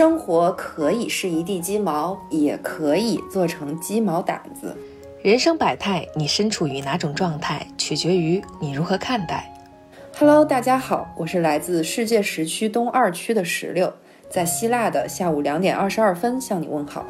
[0.00, 4.74] 生活可以是一地鸡毛，也可以做成鸡毛掸子。
[5.22, 9.54] 人生百态，你身处于哪种状态，取决于你如何看待。
[10.16, 13.92] Hello，大家好，我是来自世界时区东二区的石榴，
[14.30, 17.04] 在希腊的下午两点二十二分向你问好。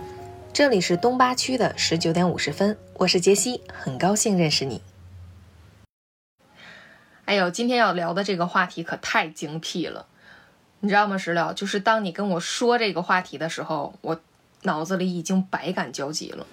[0.53, 4.83] 这里是东八区的十九点五十分，我是杰西，很高兴认识你。
[7.27, 10.07] 哎呦，今天要聊的这个话题可太精辟了，
[10.81, 11.17] 你知道吗？
[11.17, 14.19] 石榴，就是当你跟我说这个话题的时候，我
[14.63, 16.47] 脑子里已经百感交集了，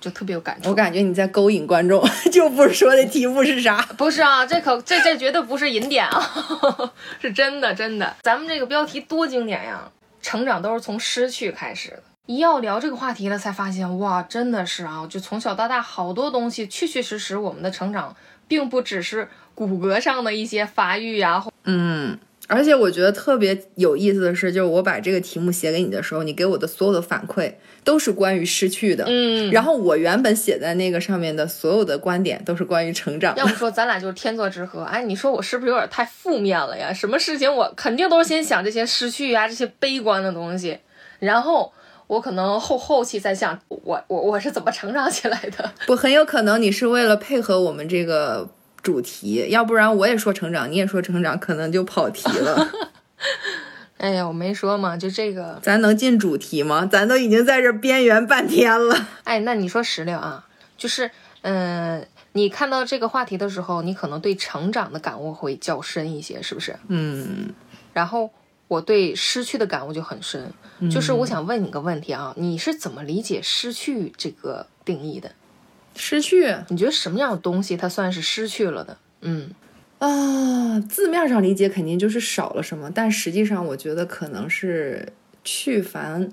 [0.00, 0.70] 就特别有感触。
[0.70, 3.80] 我感觉你在勾引观众， 就不是说的题目是啥？
[3.96, 6.22] 不是啊，这可这这绝对不是引点啊，
[7.20, 8.16] 是真的真的。
[8.22, 9.90] 咱们这个标题多经典呀！
[10.20, 12.02] 成长都是从失去开始的。
[12.26, 18.14] 一要聊这个话题了，才发现哇，真的是啊，就从小到大好多东西，确确实实我们的成长
[18.46, 21.44] 并不只是骨骼上的一些发育呀。
[21.64, 22.16] 嗯，
[22.52, 29.04] 而且我觉得特别有意思的是，就是我把这个题目写给你的时候，你给我的所有的反馈都是关于失去的。
[29.08, 33.34] 嗯，然后我原本写在那个上面的所有的观点都是关于成长。
[33.36, 34.82] 要不说咱俩就是天作之合。
[34.82, 36.92] 哎，你说我是不是有点太负面了呀？
[36.92, 40.78] 什么事情我肯定都是先想这些失去呀、这些悲观的东西，
[41.18, 41.72] 然后。
[42.08, 45.72] 我可能后后期再想，我我我是怎么成长起来的？
[45.86, 48.46] 不，很有可能你是为了配合我们这个
[48.82, 52.70] 主题，要不然我也说成长，你也说成长，可能就跑题了。
[53.98, 56.84] 哎呀，我没说嘛，就这个，咱能进主题吗？
[56.84, 59.06] 咱都已经在这边缘半天了。
[59.24, 61.10] 哎，那你说石榴啊，就是
[61.42, 66.76] 嗯、呃，你看到这个话题的时候，你可能对成长的感悟会较深一些，是不是？
[66.88, 67.54] 嗯。
[67.92, 68.30] 然后。
[68.68, 70.50] 我对失去的感悟就很深，
[70.90, 75.30] 就是我想问你个问题啊，你是怎么理解失去这个定义的？
[75.96, 78.96] 失去，你觉得什么样的东西它算是失去了的？
[79.20, 79.50] 嗯。
[79.98, 85.12] 啊，字面上理解肯定就是少了什么，但实际上我觉得可能是
[85.44, 86.28] 去繁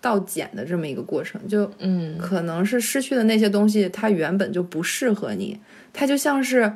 [0.00, 5.60] 到简的这么一个过程，就嗯，可能是失去的那些东西，它原本就不适合你，
[5.92, 6.72] 它就像是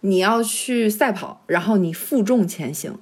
[0.00, 2.98] 你要去赛跑，然后你负重前行。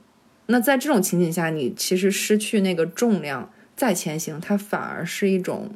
[0.47, 5.71] 那在这种情景下，你其实失去那个重量再前行，它反而是一种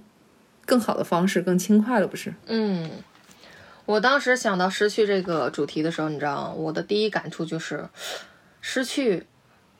[0.70, 2.32] 更好的方式，更轻快了，不是？
[2.46, 2.88] 嗯，
[3.86, 7.88] 我当时想到失去这个主题的时候，你知道，我的第一感触就是
[8.60, 9.26] 失去，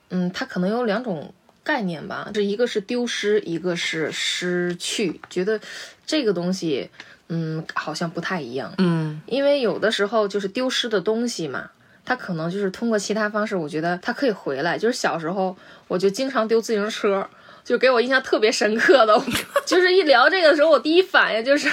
[0.08, 5.60] 嗯，它可能有两种概念吧，这一个是丢失，一个是失去，觉得
[6.04, 6.90] 这个东西，
[7.28, 11.70] 嗯，好像不太一样，嗯，因为有的时候就是丢失的东西嘛。
[12.02, 14.76] 它可能就是通过其他方式，我觉得它可以回来。
[14.76, 15.56] 就是小时候，
[15.86, 17.28] 我就经常丢自行车，
[17.70, 19.16] 就给我印象特别深刻的，
[19.64, 21.70] 就是一聊这个的时候，我第一反应就是，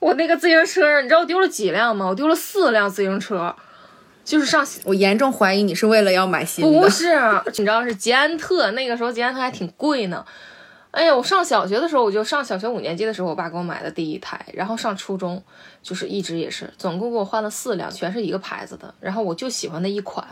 [0.00, 2.08] 我那个自行车，你知道我丢了几辆吗？
[2.08, 3.54] 我丢了四辆自行车，
[4.24, 4.66] 就是上。
[4.82, 7.14] 我严重怀疑你是为了要买新的，不是？
[7.46, 10.26] 你知道是捷安特，那个时候捷安特还挺贵呢。
[10.90, 15.40] 哎呀，我上小学的时候，我就上小学五年级的时候，我爸给我买的第一台，然后上初中
[15.84, 20.26] 就是一直也是，总共给我换了四辆，全是一个牌子的，然后我就喜欢那一款。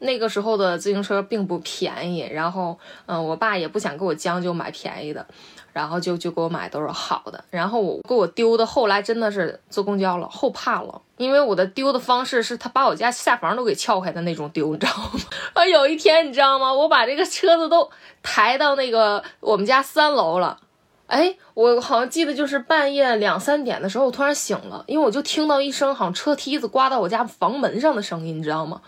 [0.00, 5.26] 那个时候的自行车并不便宜，然后嗯、我爸也不想给我将就买便宜的，
[5.72, 7.42] 然后就就给我买都是好的。
[7.50, 15.20] 然后我给我丢的，后来真的是坐公交了，后怕了，因为我的丢的方式是他把我家下房都给撬开的那种丢，你知道吗？
[15.54, 16.72] 啊， 有一天你知道吗？
[16.72, 17.90] 我把这个车子都
[18.22, 20.58] 抬到那个我们家三楼了。
[21.06, 28.80] 哎，我好像记得就是半夜两三点的时候，我突然醒了，因为我就听到一声好像车梯子刮到我家房门上的声音，你知道吗？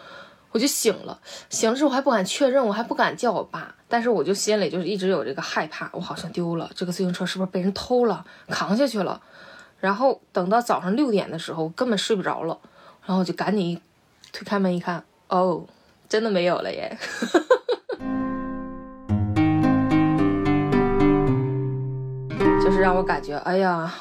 [0.56, 9.20] 我就醒了，醒了之后我还不敢确认，我还不敢叫我爸，但是我就心里就是一直有这个害怕，我好像丢了这个自行车，是不是被人偷了，扛下去了？
[9.80, 12.58] 然后等到早上六点的时候，根本睡不着了，
[13.04, 13.78] 然后我就赶紧
[14.32, 15.66] 推开门一看，哦，
[16.08, 16.98] 真的没有了耶！
[22.64, 23.92] 就是让我感觉，哎呀，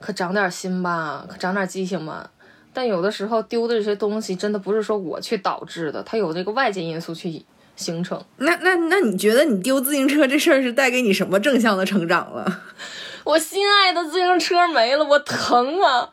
[0.00, 2.30] 可长点心吧，可长点记性吧。
[2.72, 7.44] 但有的时候丢的这些东西，真的不是说我去导致的，它有这个外界因素去
[7.76, 8.22] 形成。
[8.36, 12.62] 那那那你觉得你丢自行车这事儿是带给你什么正向的成长了？
[13.24, 16.10] 我心爱的自行车没了，我疼啊！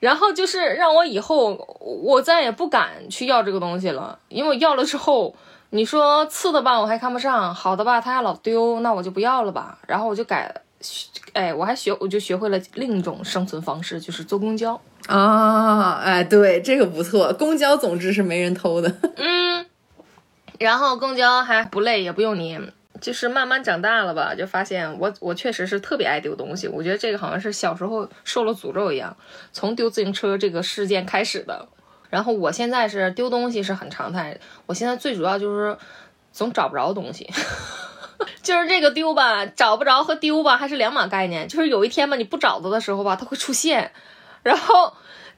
[0.00, 5.34] 然后就是让我以后我再也不敢去要这个东西了，因为我要了之后，
[5.70, 9.78] 你说次的吧我还看不上，好的吧它还老丢，那我就不要了吧。
[9.86, 10.62] 然后我就改，
[11.32, 14.80] 哎，我还学我就学会了另一种生存方式，就是坐公交。
[15.08, 17.32] 啊，哎，对，这个不错。
[17.32, 18.94] 公交总之是没人偷的。
[19.16, 19.66] 嗯，
[20.60, 22.60] 然后公交还不累，也不用你，
[23.00, 26.68] 就是慢慢长大了吧，就发现我我确实是特别爱丢东西。
[26.68, 29.16] 我觉得这个好像是小时候受了诅咒一样，
[29.50, 31.66] 从丢自行车这个事件开始的。
[32.10, 35.76] 然后我现在是丢东西是很常态，我现在最主要就是
[36.32, 37.30] 总找不着东西。
[38.42, 41.46] 就是这个丢吧，找不着和丢吧还是两码概念。
[41.48, 43.92] 就是有一天吧，你不找它的时候吧，它会出现，
[44.42, 44.92] 然后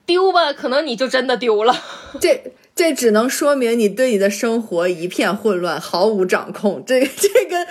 [0.06, 1.74] 丢吧，可能你就真的丢了。
[2.20, 6.84] 这这只能说明你对你的生活一片混乱，毫无掌控。
[6.84, 7.66] 这这跟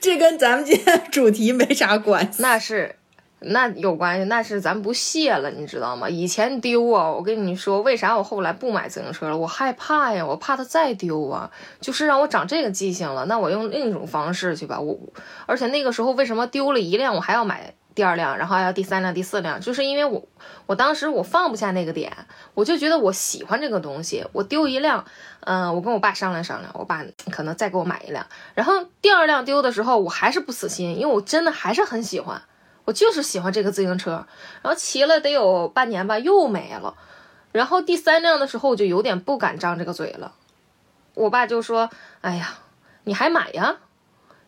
[0.00, 2.42] 这跟咱们今天主题没啥关系。
[2.42, 2.96] 那是。
[3.44, 6.08] 那有关系，那是咱不屑了，你知道吗？
[6.08, 9.36] 以前丢啊，我跟你说，为啥我后来不买自行车了？
[9.36, 11.50] 我害怕呀，我怕它再丢啊，
[11.80, 13.24] 就是让我长这个记性了。
[13.24, 14.78] 那我用另一种方式去吧。
[14.78, 14.96] 我，
[15.46, 19.60] 而且那个时候为什么丢了一辆，我还要买第二辆，然后还要第三辆、第四辆？
[19.60, 20.22] 就是因为我，
[20.66, 22.10] 我当时我放不下那个点，
[22.54, 24.24] 我就觉得我喜欢这个东西。
[24.32, 25.04] 我丢一辆，
[25.40, 28.26] 嗯，我跟我爸商量商量，我爸可能再给我买一辆。
[28.54, 32.40] 然后第二辆丢的时候，我还是不死心，因为我真的还是很喜欢。
[32.84, 34.26] 我就是喜欢这个自行车，
[34.62, 36.94] 然后骑了得有半年吧，又没了。
[37.52, 40.32] 然后第三辆的时候，我就有点不敢张这个嘴了。
[41.14, 41.90] 我爸就说
[42.22, 42.54] ：“哎呀，
[43.04, 43.76] 你还买呀？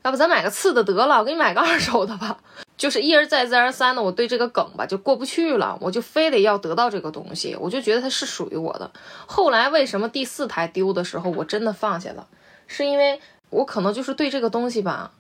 [0.02, 2.38] 要不咱买个次的得了，我给你买个二手的吧。”
[2.76, 8.90] 就是一而再，再而三的，我对这个梗吧就过不去了，我就非得要得到这个东西，我就觉得它是属于我的。
[9.26, 12.26] 后来为什么第四台丢的时候，我真的放下了，
[12.66, 15.12] 是因为我可能就是对这个东西吧，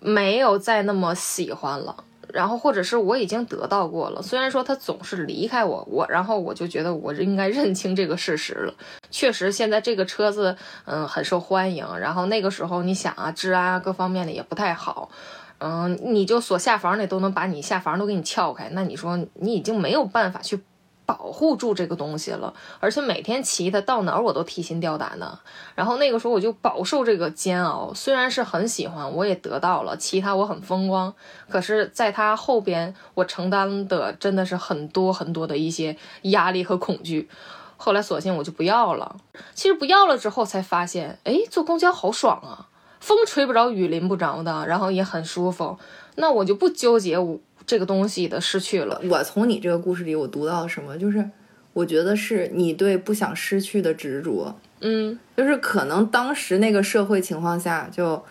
[0.00, 2.04] 没有再那么喜欢了。
[2.32, 8.74] 然后，或者是我已经得到过了，虽然说他总是离开我，我然后我就觉得我应该认清这个事实了。
[9.10, 10.56] 确实，现在这个车子，
[10.86, 11.86] 嗯，很受欢迎。
[11.98, 15.08] 然后那个时候，你想啊，治安啊各方面的也不太好，
[15.58, 20.62] 嗯，你就锁下房的都能把你下房都给你撬开，那你说你已经没有办法去。
[21.08, 25.38] 保护住这个东西了，而且每天骑它到哪儿我都提心吊胆的。
[25.76, 31.14] 然后那个时候我就饱受这个煎熬，虽然是很喜欢，我也得到了，骑它我很风光。
[31.48, 37.28] 可是，在它后边，我承担的真的是很多很多的一些压力和恐惧。
[37.76, 39.14] 后来索性我就不要了。
[39.54, 42.66] 其实不要了之后才发现，哎，坐公交好爽啊，
[43.06, 45.78] 风吹不着，雨淋不着的，然后也很舒服。
[46.16, 47.38] 那我就不纠结我。
[47.64, 49.00] 这个东西的失去了。
[49.10, 50.96] 我从你这个故事里，我读到了什么？
[50.96, 51.28] 就是
[51.72, 54.54] 我觉得是你对不想失去的执着。
[54.80, 58.24] 嗯，就是可能当时那个社会情况下，就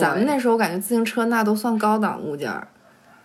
[0.00, 2.68] 咱们那时候我感觉自行车那都算高档物件儿，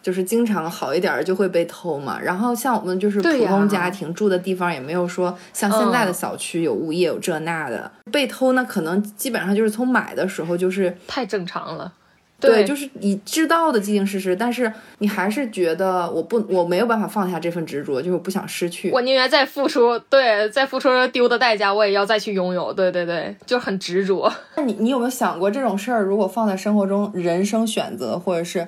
[0.03, 2.19] 就是经常好一点就会被偷嘛。
[2.21, 11.93] 然后像我们就是普通家庭住的地方，也没有说像现在的小区有物业有这那的，被偷那可能基本上就是从买的时候就是太正常了。
[12.39, 24.29] 对，就是你知道的既定事实，但是你还是觉得我不，我没有办法放下这份执着，就是我不想失去，我宁愿再付出，对，再付出丢的代价，我也要再去拥有，对对对，就很执着。
[24.57, 28.67] 那你你有没有想过这种事儿，如果放在生活中，人生选择或者是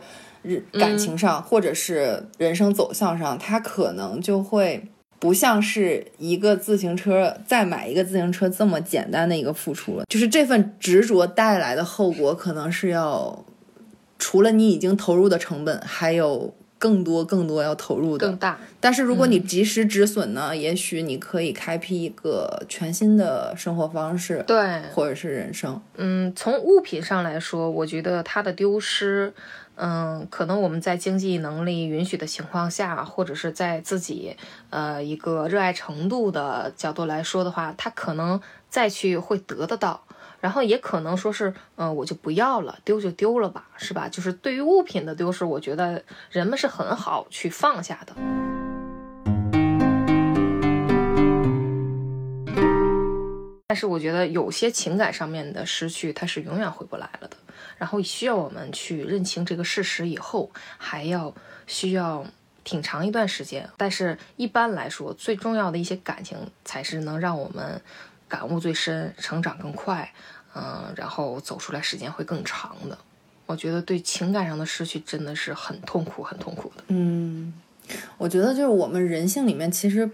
[0.74, 4.88] 感情上，或者是人生走向上，他可能就会
[5.19, 13.44] 不像是一个自行车再买一个自行车这么简单的一个付出了，就是这份执着带来的后果，可能是要。
[14.18, 18.57] 除了你已经投入的成本，还有更多更多要投入的，更大。
[18.80, 20.55] 但是如果你及时止损呢？
[20.55, 25.79] 也许你可以开辟一个全新的生活方式，对，或者是人生。
[25.98, 29.34] 嗯，从物品上来说，我觉得它的丢失，
[29.75, 34.36] 嗯，可能我们在经济能力允许的情况下，或者是在自己
[34.70, 38.39] 呃一个热爱程度的角度来说的话，他可能
[38.70, 40.01] 再去会得得到。
[40.41, 44.08] 然后也可能说是，嗯，我就不要了，丢就丢了吧，是吧？
[44.08, 48.13] 就是对于物品的丢失，我觉得人们是很好去放下的。
[53.67, 57.36] 但是我觉得有些情感上面的失去，它是永远回不来了的。
[57.77, 61.34] 然后需要我们去认清这个事实以后，还要
[61.67, 62.25] 需要
[62.63, 63.70] 挺长一段时间。
[63.77, 67.82] 但是一般来说，最重要的一些感情，才是能让我们
[68.27, 70.12] 感悟最深，成长更快。
[70.55, 72.98] 嗯，然后走出来时间会更长的。
[73.46, 76.84] 我觉得对情感上的失去真的是很痛苦，很痛苦的。
[76.88, 77.53] 嗯，
[78.17, 80.10] 我觉得就是我们人性里面其实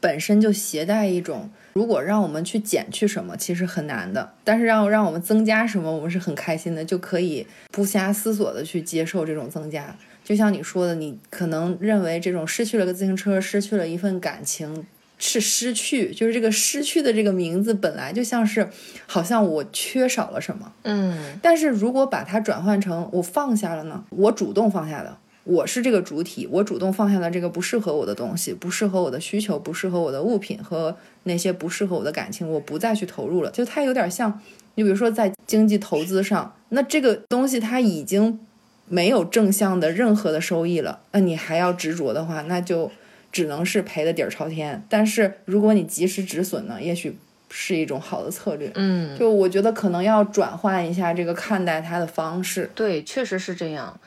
[0.00, 4.32] 本身就携带一种，如果让我们去减去什么，其实很难的。
[4.44, 9.94] 但是让让我们增加什么，我们是很开心的，就可以不暇思索的去接受这种增加。
[10.22, 14.86] 就像你说的，你可能认为这种失去了个自行车，失去了一份感情。
[15.16, 18.68] 是失去，就是这个失去的这个名字本来就像是，
[19.06, 21.38] 好像我缺少了什么，嗯。
[21.40, 24.04] 但是如果把它转换成我放下了呢？
[24.10, 33.50] 我主动放下的，我是这个主体，我主动放下了这个不适合我的东西，不适合我的需求，不适合我的物品和那些不适合我的感情，我不再去投入了。
[33.50, 34.40] 就它有点像，
[34.74, 38.40] 你比如说在经济投资上，那这个东西它已经
[38.88, 42.90] 没有正向的任何的收益了，那你还要执着的话，那就。
[43.34, 47.18] 只能是赔的底儿朝天，但是如果你及时止损呢，也许
[47.50, 48.70] 是一种好的策略。
[48.76, 52.70] 嗯，就我觉得可能要转换一下这个看待它的方式。
[52.76, 53.98] 对，确实是这样。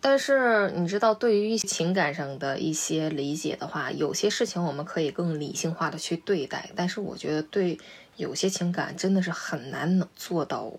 [0.00, 6.70] 但是你知道，对于情感上的一些理解的话，有些事情我们可以更理性化的去对待。
[6.74, 7.78] 但是我觉得，对
[8.16, 10.72] 有些情感真的是很难能做到。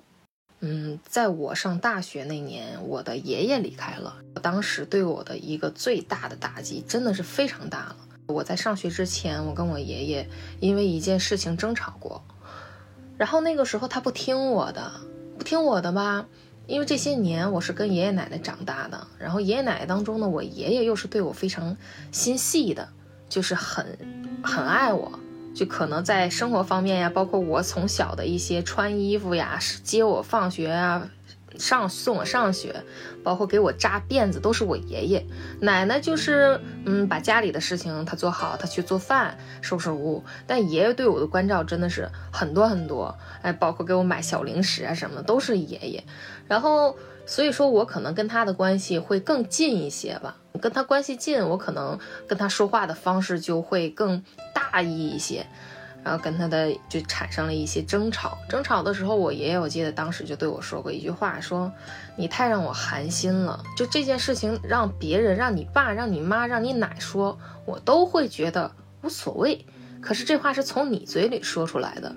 [0.64, 7.96] 嗯，在我上大学那年，我的爷爷离开了，当时对我的一个最大的打击，真的是非常大了。
[8.28, 12.24] 我在上学之前，我跟我爷爷因为一件事情争吵过，
[13.18, 14.92] 然后那个时候他不听我的，
[15.38, 16.28] 不听我的吧，
[16.72, 21.76] 因为这些年我是跟爷爷奶奶长大的，然后爷爷奶奶当中呢，我爷爷又是对我非常
[22.14, 22.88] 心细的，
[23.28, 23.86] 就是很
[24.42, 25.12] 很爱我。
[25.54, 31.06] 就可能在生活方面呀，包括我从小的一些穿衣服呀、接我放学啊、
[31.58, 32.84] 上送我上学，
[33.24, 35.26] 包括给我扎辫子，都是我爷爷。
[35.60, 40.24] 奶奶就是嗯，把家里的事情他做好，他去做饭、收拾屋。
[40.48, 46.04] 但爷爷对我的关照真的是很多很多，哎，包括给我买小零食啊什么的，都是爷爷。
[46.48, 50.38] 然后所以说我可能跟他的关系会更近一些吧。
[50.60, 55.48] 跟他关系近，我可能跟他说话的方式就会更大意一些，
[56.04, 58.38] 然后跟他的就产生了一些争吵。
[58.50, 61.72] 争吵的时候，我爷爷我记得当时就对我说过一句话，说
[62.16, 63.64] 你太让我寒心了。
[63.78, 69.66] 就这件事情，让别人、让你爸、让你妈、让你奶说，我都会觉得无所谓。
[70.02, 72.16] 可是这话是从你嘴里说出来的。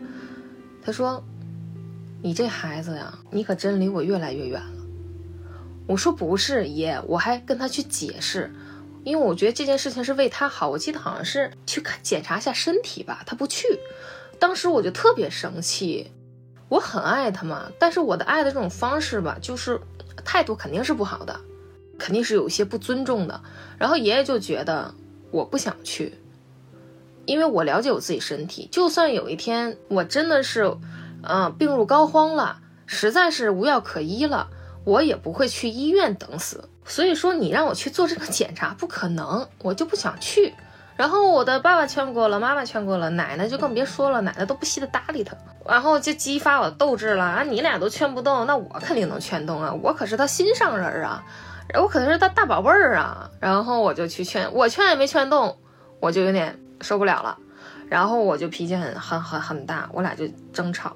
[0.83, 1.23] 他说
[2.23, 4.85] ：“你这孩子呀，你可真离我越来越远了。”
[5.87, 8.50] 我说不是爷，我还跟他去解释，
[9.05, 10.69] 因为我觉得这件事情是为他好。
[10.69, 13.79] 我记得好像是去看检查一下身体吧，他不去。
[14.39, 16.11] 当时我就特别生气，
[16.69, 19.81] 我很爱他嘛，但是我的爱的这种方式吧，就是
[20.25, 21.39] 态度肯定是不好的，
[21.99, 23.41] 肯定是有一些不尊重的。
[23.79, 24.95] 然后爷爷就觉得
[25.31, 26.15] 我不想去，
[27.27, 30.77] 因为我了解我自己身体，就算有一天我真的是，
[31.23, 34.49] 嗯，病入膏肓了，实在是无药可医了。
[34.85, 40.55] 我也不会去医院等死，所以说你让我去做这个检查不可能，我就不想去。
[40.97, 45.37] 然后我的爸爸劝过了，妈妈劝过了，奶奶就更别说了，奶奶都不稀得搭理他。
[45.67, 47.43] 然后就激发我的斗志了啊！
[47.43, 49.73] 你俩都劝不动，那我肯定能劝动啊！
[49.83, 51.25] 我可是他心上人啊，
[51.81, 53.29] 我可是他大宝贝儿啊！
[53.41, 55.59] 然后我就去劝，我劝也没劝动，
[55.99, 57.38] 我就有点受不了了。
[57.88, 60.95] 然后我就脾气很很很很大，我俩就争吵。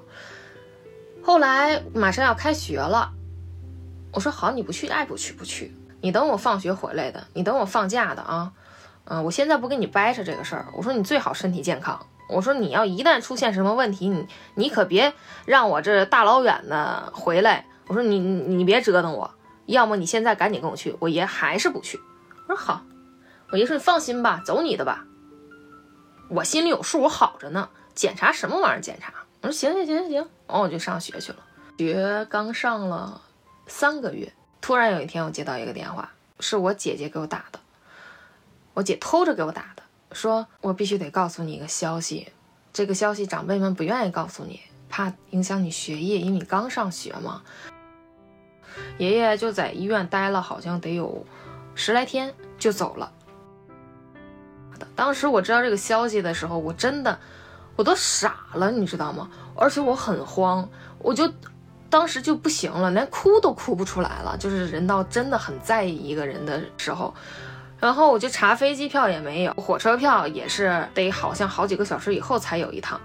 [1.21, 3.11] 后来马上要开学了。
[4.11, 8.51] 我说好，你不去爱不去不去，你等我放学回来的，你等我放假的啊，
[9.05, 10.67] 嗯，我现在不跟你掰扯这个事儿。
[10.75, 12.05] 我说你最好身体健康。
[12.29, 15.13] 我说你要一旦出现什么问题，你你可别
[15.45, 17.65] 让我这大老远的回来。
[17.87, 19.33] 我说你你别折腾我，
[19.65, 20.95] 要么你现在赶紧跟我去。
[20.99, 21.99] 我爷还是不去。
[22.47, 22.83] 我说好，
[23.51, 25.05] 我爷说你放心吧，走你的吧，
[26.29, 27.69] 我心里有数，我好着呢。
[27.95, 28.79] 检查什么玩意儿？
[28.79, 29.11] 检查？
[29.41, 31.39] 我说行行行行行，完我就上学去了。
[31.77, 33.21] 学刚上了。
[33.65, 37.59] 三个月，突然有一天，我接到一个电话，是我姐姐给我打的。
[38.73, 42.31] 我姐偷着给我打的，说我必须得告诉你一个消息，
[42.71, 47.41] 这个消息长辈们不愿意告诉你，怕影响你学业，因为你刚上学嘛。
[48.97, 51.25] 爷爷就在医院待了，好像得有
[51.75, 53.11] 十来天就走了。
[54.95, 57.19] 当时我知道这个消息的时候，我真的
[57.75, 59.29] 我都傻了，你知道吗？
[59.55, 61.29] 而且我很慌，我就。
[61.89, 64.37] 当时就不行了，连哭都哭不出来了。
[64.37, 67.13] 就是人到真的很在意一个人的时候，
[67.79, 72.99] 然后我就查飞机票也没有，火车票也是得好像好几个小时以后才有一趟。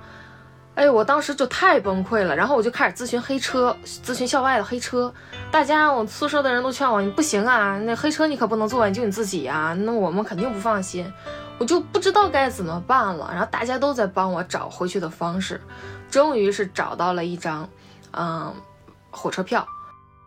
[0.75, 5.15] 哎，我当时就太崩溃了，然后我就开始咨询黑车，咨询校外的黑车。
[5.49, 11.07] 大家，我宿舍的人都劝我，你不行啊，那黑车你可不能坐，你就你自己啊，那我们肯定不放心。
[11.59, 15.61] 我就不知道该怎么办了，然后大家都在帮我找回去的方式，
[16.11, 17.69] 终于是找到了一张，
[18.11, 18.53] 嗯。
[19.15, 19.67] 火车票，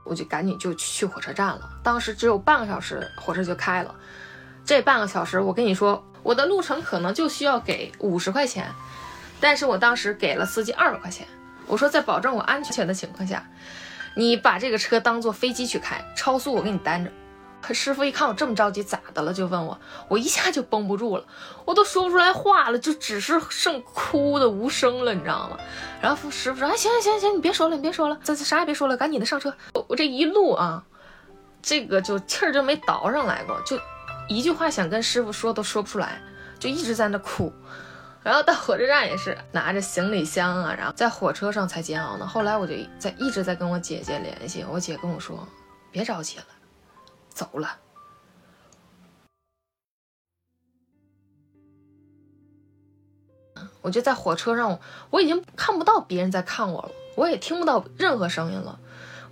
[0.04, 1.70] 我就赶紧就去火车站了。
[1.84, 3.94] 当时只有半个小时，火车就开了。
[4.66, 8.72] 这半个小时，我跟你说，我的路程可能就需要给五十块钱，
[9.40, 11.28] 但是我当时给了司机二百块钱。
[11.68, 13.46] 我说，在保证我安全的情况下，
[14.16, 17.12] 你把这个车当做飞机去开，超速我给你担着。
[17.62, 19.34] 可师傅一看我这么着急，咋的了？
[19.34, 21.26] 就问我，我一下就绷不住了，
[21.66, 25.58] 我都说不出来话了，就只是剩哭的无声了，你知道吗？
[26.02, 30.84] 然后师傅说：“哎，行行行行，你别说了，你别说了，这啥也别说了，赶紧的上车。”我我这一路啊，
[31.62, 33.78] 这个就气儿就没倒上来过，就
[34.30, 36.22] 一句话想跟师傅说都说不出来，
[36.60, 37.52] 就一直在那哭。
[38.24, 42.28] 然后到火车站也是拿着行李箱啊，然后在火车上才煎熬呢。
[42.28, 45.48] 后来我就在一直在跟我姐姐联系，我姐跟我说
[45.92, 46.46] ：“别着急了。”
[47.38, 47.78] 走了。
[53.82, 54.80] 我就在火车上，
[55.12, 58.80] 我已经看不到别人在看我了，我也听不到任何声音了，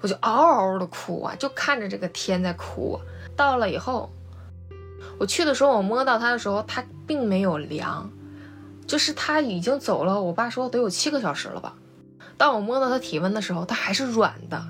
[0.02, 3.00] 我就嗷嗷的哭啊，就看着这个天在哭。
[3.36, 4.12] 到了以后，
[5.20, 8.10] 我去的时候，我摸到他的时候，他并没有凉，
[8.88, 10.22] 就是他已经走了。
[10.22, 11.76] 我爸说得有七个小时了吧。
[12.38, 14.64] 当我摸到他体温的时候，他还是软的，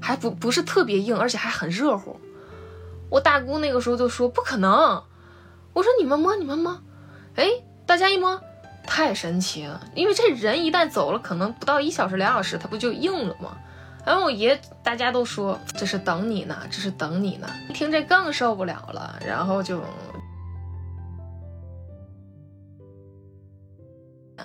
[0.00, 2.18] 还不不是特别硬，而且还很热乎。
[3.08, 5.02] 我大姑那个时候就说不可能，
[5.72, 6.80] 我说你们摸你们摸，
[7.36, 7.48] 哎，
[7.86, 8.40] 大家一摸，
[8.84, 13.56] 太神奇了，因为这人一旦走了，可能不到一小时两小时，它不就硬了吗？
[14.04, 19.80] 然后我爷大家都说这是等你呢，这是等你呢，一听这更受不了了，然后就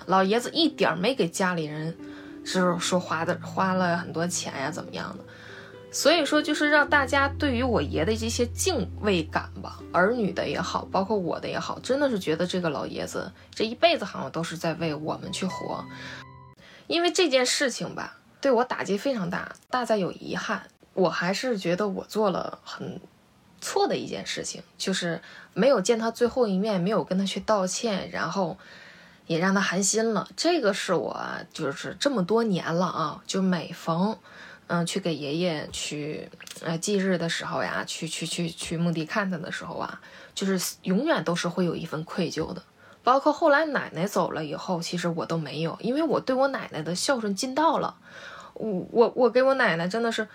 [0.06, 1.96] 老爷子一点没给家里人。
[2.44, 5.22] 就是说花的花了很多钱呀，怎么样的？
[5.92, 15.84] 所以说就是让大家对于我爷的这些敬畏感吧，儿女的也好，包括我的也好，真的是觉得这个老爷子这一辈子好像都是在为我们去活。
[16.86, 20.62] 因为这件事情吧，对我打击非常大，大在有遗憾。
[20.94, 22.98] 我还是觉得我做了很
[23.60, 25.20] 错的一件事情，就是
[25.52, 28.56] 没有见他最后一面，没有跟他去道歉，然后。
[29.28, 31.16] 也让他寒心了，这个是我
[31.54, 34.18] 就是这么多年了啊，就每逢，
[34.66, 36.28] 嗯，去给爷爷去，
[36.62, 40.00] 呃，忌日的时候呀，去去去去墓地看他的时候啊，
[40.34, 42.62] 就是永远都是会有一份愧疚的。
[43.02, 47.96] 包括后来奶奶走了以后，其实我都没有，因为我对我奶奶的孝顺尽到了，
[48.54, 50.28] 我我我给我奶奶真的是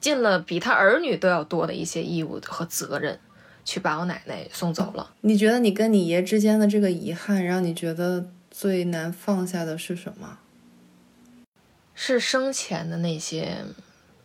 [0.00, 3.18] 尽了比他儿女都要多的一些义务和责任。
[3.62, 5.12] 去把我奶奶送走了。
[5.20, 10.38] 你觉得你跟你爷之间的这个遗憾，让你觉得最难放下的是什么？
[12.02, 13.58] 是生前的那些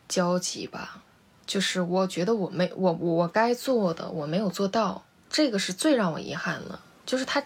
[0.08, 1.04] 交集吧。
[1.46, 6.80] 就是我觉得我没我我该做的我没有做到，这个是最让我遗憾的。
[7.06, 7.44] 就是他，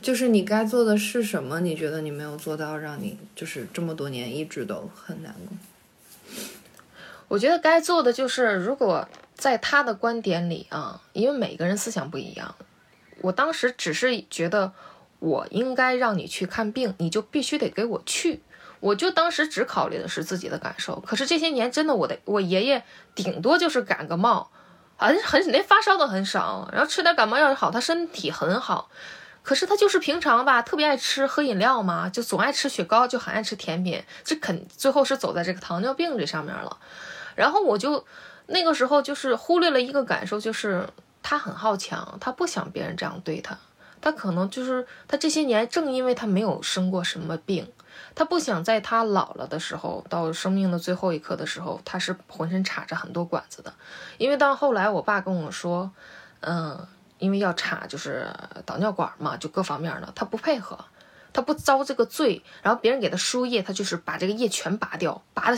[0.00, 1.60] 就是你该做的是什么？
[1.60, 5.58] 你觉得你没有做到，让你就是这么多年一直都很难过。
[7.28, 9.06] 我觉得该做的就是，如果。
[9.40, 12.54] 在他的观点里啊，因为每个人思想不一样，
[13.22, 14.74] 我当时只是觉得
[15.18, 18.42] 我应该让你去看病，你就必须得给我去。
[18.80, 20.98] 我就当时只考虑的是自己的感受。
[21.00, 22.82] 可是这些年真的，我的我爷爷
[23.14, 24.50] 顶多就是感个冒，
[24.96, 28.90] 很很连发烧都很少，然后吃点感冒药就好，他身体很好。
[29.42, 36.78] 可是他就是平常吧，特别爱吃喝饮料嘛，就总爱吃雪糕，就很爱吃甜品，这肯最后是走在这个糖尿病这上面了。
[37.36, 38.04] 然后我就。
[38.52, 40.84] 那个时候就是忽略了一个感受，就是
[41.22, 43.56] 他很好强，他不想别人这样对他。
[44.00, 47.70] 他可能就是他这些年正因为他没有生过什么病，
[48.20, 53.72] 他不想在他老了的时候，到生命的最后一刻的时候，他是浑身插着很多管子的。
[54.18, 55.90] 因为到后来我爸跟我说，
[56.40, 58.28] 嗯，因为要插就是
[58.66, 60.78] 导尿管嘛，就各方面的，他不配合，
[61.32, 62.44] 他不遭这个罪。
[62.60, 65.56] 然后别人给他输液，他就是把这个液全拔掉，拔的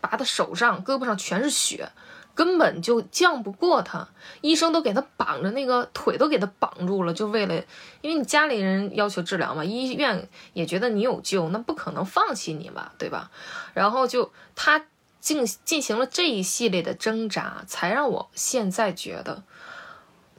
[0.00, 1.88] 拔的手上、胳膊上全是血。
[2.34, 4.08] 根本就降不过他，
[4.40, 7.54] 医生都给他绑着那个腿都给他绑住了，就为了，
[8.00, 13.30] 因为你家里人要求治疗嘛，医院也觉得你有救，那不可能放弃你吧，对吧？
[13.74, 14.86] 然后就他
[15.20, 19.42] 进进行了这一系列的挣扎，才让我现在觉得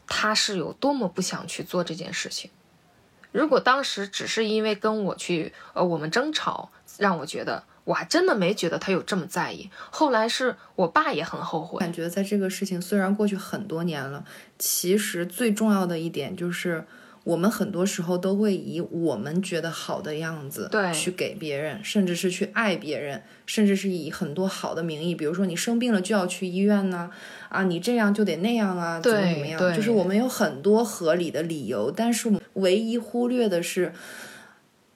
[0.07, 2.49] 他是有多么不想去做这件事情。
[3.31, 7.63] 如果当时只是因为跟我去呃我们争吵，让我觉得。
[7.85, 9.69] 我还真的没觉得他有这么在意。
[9.89, 14.23] 后来是我爸也很后悔，感觉在这个事情虽然过去很多年了，
[14.57, 16.85] 其实最重要的一点就是，
[17.25, 27.11] 我们很多时候都会以我们觉得好的样子对去给别人，甚至是去爱别人，甚至是以很多好的名义，比如说你生病了就要去医院呢，
[27.49, 33.91] 啊，你这样就得那样啊，怎么怎么样，就是我们有很多合理的理由，但是唯一忽略的是。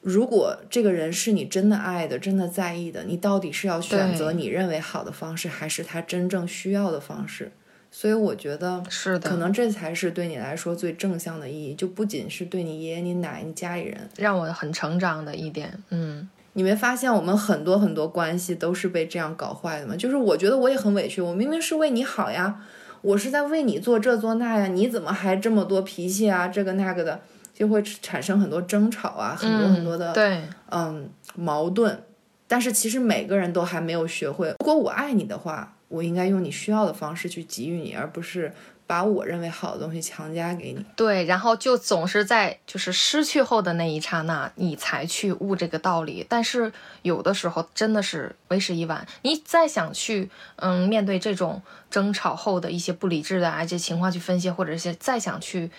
[0.08, 7.52] 如果这个人是你真的爱的、真的在意的，你到底是要选择你认为好的方式，还是他真正需要的方式？
[7.92, 15.78] 所以我觉得是的，可能这才是对你来说最正向的意义，就不仅是对你爷爷、你奶、你家里人，让我很成长的一点。
[15.90, 19.98] 嗯，你没发现我们很多很多关系都是被这样搞坏的吗？
[19.98, 22.62] 就是我觉得我也很委屈，我明明是为你好呀，
[23.02, 26.48] 我是在为你做这做那呀，你怎么还这么多脾气啊？
[26.48, 27.20] 这个那个的。
[27.58, 32.04] 就会产生很多争吵啊，很多很多的对，嗯，矛盾。
[32.48, 38.54] 但是其实每个人都还没有学会，如果我爱你的话，我应该用你需要的方式去给予你，而不是
[38.86, 40.86] 把我认为好的东西强加给你。
[40.96, 46.24] 对，然后就总是在就是失去后的那一刹那，你才去悟这个道理。
[46.30, 49.06] 但是有的时候真的是为时已晚。
[49.24, 55.72] 你再想去嗯面对这种争吵后的一些不理智的啊这些情况去分析，或者是再想去。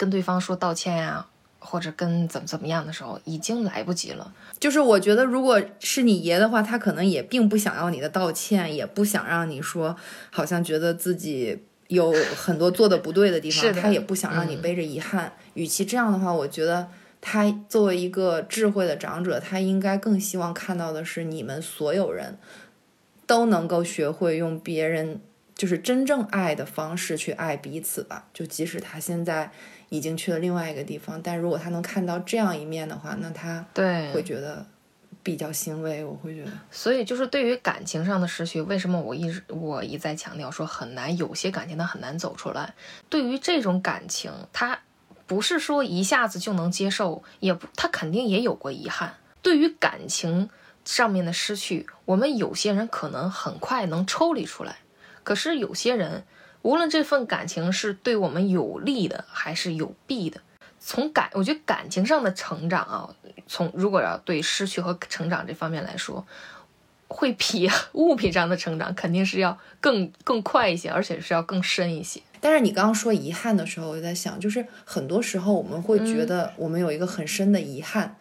[0.00, 1.26] 跟对方说道歉呀，
[1.58, 4.32] 或者跟怎么怎么样的时候，已经来不及了。
[4.58, 9.94] 就是我觉得，如果是你爷的话，他可能也并不想要你的道歉，也不想让你说，
[10.30, 15.34] 好像觉得自己有很多做的不对的地方，他也不想让你背着遗憾。
[15.52, 16.88] 与其这样的话，我觉得
[17.20, 22.38] 他作为一个智慧的长者，他应该更希望看到的是你们所有人
[23.26, 25.20] 都能够学会用别人
[25.54, 28.24] 就是真正爱的方式去爱彼此吧。
[28.32, 29.52] 就即使他现在。
[29.90, 34.64] 已经去了另外一个地方，但如果他能看到这样一面的话，那他对会觉得
[35.22, 36.04] 比较欣慰。
[36.04, 42.72] 我会觉得，所以就是对于感情上的失去，为什么我一直我一再强调说很难，有些感情它很难走出来。
[43.08, 44.78] 对于这种感情，他
[45.26, 49.16] 不是说一下子就能接受，也不他肯定也有过遗憾。
[49.42, 50.48] 对于感情
[50.84, 54.76] 上面的失去，我们有些人可能很快能抽离出来，
[55.24, 56.24] 可是有些人。
[56.62, 60.40] 无论这份感情是对我们有利的还是有弊的，
[60.78, 63.14] 从感，我觉得感情上的成长啊，
[63.46, 66.26] 从如果要对失去和成长这方面来说，
[67.08, 72.20] 会比物品上的成长肯定是要更更快一些，而且是要更深一些。
[72.42, 78.16] 但是你刚刚说遗憾的时候，我就在想，就是很多时候我们会觉得我们有一个很深的遗憾，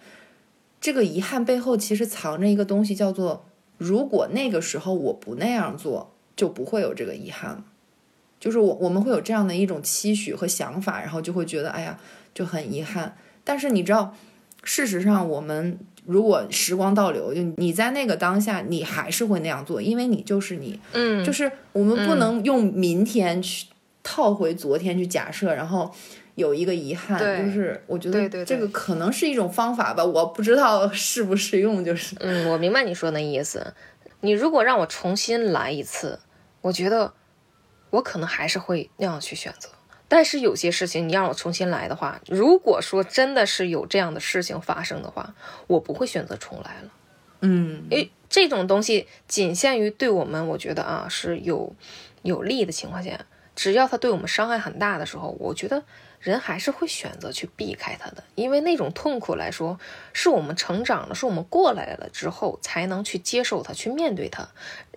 [0.81, 3.45] 这个遗憾背后其实藏着一个东西，叫做
[3.77, 7.63] 如果那个时候我不那样做，就不会有这个遗憾了。
[8.39, 11.99] 就是我我们会有这样的一种期许和想法，然后就会觉得哎呀
[12.33, 13.15] 就很遗憾。
[13.43, 14.15] 但是你知道，
[14.63, 20.79] 事实上我们如果时光倒流，就你在那个当下，你还是会那样做，因为你就是你。
[20.93, 23.67] 嗯，就是我们不能用明天去
[24.03, 25.91] 套回昨天去假设，然后
[26.35, 27.19] 有一个遗憾。
[27.19, 31.83] 就是我觉得这个可能是一种方法吧，我不知道 适不适用。
[31.83, 33.73] 就是嗯，我明白你说那意思。
[34.21, 36.19] 你如果让我重新来一次，
[36.61, 37.13] 我觉得。
[37.91, 39.69] 我可能还是会那样去选择，
[40.07, 45.33] 但是有些事情你让我重新来的话，如果说真的是有这样的事情发生的话，
[45.67, 46.89] 我不会选择重来了。
[47.41, 51.75] 嗯，因为这种东西仅限于对我们，我觉得啊是有
[52.21, 53.25] 有利的情况下，
[53.55, 55.83] 只要他对我们伤害很大的时候，我觉得
[56.19, 59.79] 人还是会选择去避开他的，因为那种痛苦来说，
[60.13, 64.47] 是我们成长了，是我们过来了之后才能去接受它，去面对它，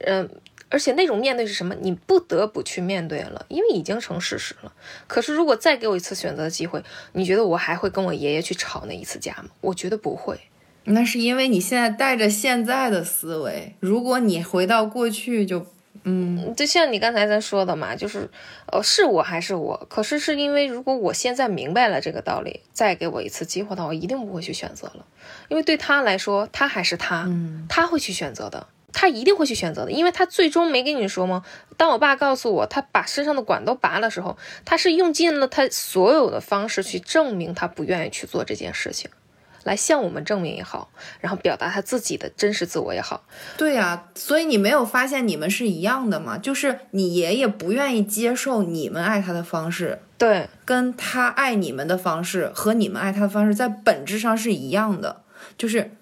[0.04, 0.28] 嗯。
[0.72, 1.74] 而且那种面对是什么？
[1.80, 4.72] 你不得不去面对了，因为已经成事实了。
[5.06, 6.82] 可是如果再给我一次选择的机会，
[7.12, 9.50] 你觉得我还会跟我爷爷去吵那一次架吗？
[9.60, 10.40] 我觉得不会。
[10.84, 13.76] 那是因为你现在带着现在的思维。
[13.80, 15.64] 如果你回到过去，就
[16.04, 18.28] 嗯，就像你刚才咱说的嘛，就是
[18.66, 19.86] 呃，是我还是我？
[19.88, 25.06] 可是是因为如果我现在明白了这个道理，再给我一次机会的话，我一定不会去选择了。
[25.48, 27.30] 因为对他来说，他还是他，
[27.68, 28.66] 他会去选择的。
[28.92, 31.42] 他一定会去选择的，因为他最终没跟你说吗？
[31.76, 39.10] 当我爸告诉我他把身上的管都拔的时候，他是用尽了他所有的方式去证明他不愿意去做这件事情，
[39.64, 43.24] 来向我们证明也好，然后表达他自己的真实自我也好。
[43.56, 46.36] 对呀，所以你没有发现你们是一样的吗？
[46.36, 55.22] 就是你爷爷不愿意接受你们爱他的方式，对，跟他爱你们的方式和你们爱他的方式在本质上是一样的，
[55.56, 55.92] 就是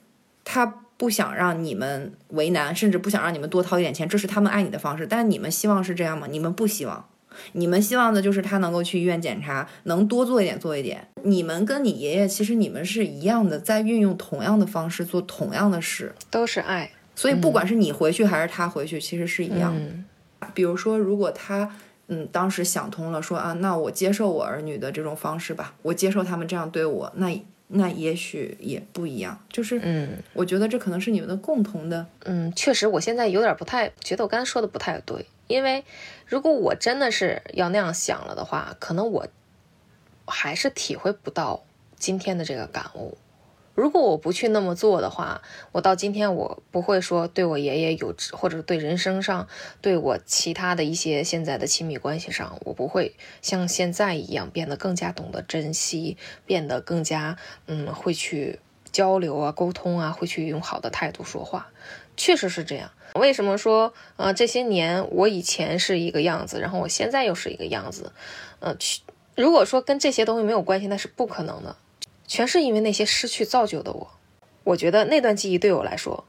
[0.45, 0.75] 他。
[1.01, 5.07] 不想让你们为难，甚至不想让你们多掏一点钱，这是他们爱你的方式。
[5.07, 6.27] 但你们希望是这样吗？
[6.31, 7.09] 你们不希望，
[7.53, 11.09] 你们希望的就是他能够去医院检查，能多做一点做一点。
[11.23, 16.91] 你们跟你爷爷其实你们是一样的，在运用同样的方式做同样的事，都是爱。
[17.17, 20.49] 所以不管是你回去还是他回去，其实是一样的。
[20.53, 21.75] 比如说，如果他
[22.09, 27.43] 嗯当时想通了，说啊，那我接受我儿女的这种方式吧，我接受他们这样对我，那。
[27.73, 35.85] 那也许也不一样，就是，嗯，我觉得这可能是你们的共同的，嗯，确实，我现在有点不太觉得我刚才说的不太对，因为
[36.27, 39.27] 如果我真的是要那样想了的话，可能我
[40.27, 41.63] 还是体会不到
[41.97, 43.17] 今天的这个感悟。
[43.81, 45.41] 如果我不去那么做的话，
[45.73, 49.49] 我到今天我不会说对我爷爷有，或者对人生上，
[49.81, 57.39] 对我其他的一些现在的亲密关系上，我不会像现在一样变得更加懂得珍惜，变得更加
[57.69, 58.61] 嗯会去
[58.93, 61.71] 交流啊、沟通啊，会去用好的态度说话，
[62.19, 62.91] 确实是这样。
[63.15, 68.13] 为什么说呃这些年我以前是一个样子，然后我现在又是一个样子？
[68.59, 69.01] 呃，去
[69.37, 71.75] 如果说跟这些东西没有关系，那是不可能的。
[72.31, 74.09] 全是因为那些失去造就的我，
[74.63, 76.29] 我觉得那段记忆对我来说，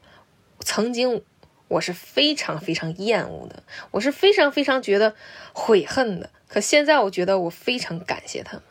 [0.62, 1.24] 曾经
[1.68, 3.62] 我是非常非常厌恶的，
[3.92, 5.14] 我是非常非常觉得
[5.54, 6.32] 悔恨的。
[6.48, 8.64] 可现在我觉得我非常感谢他们，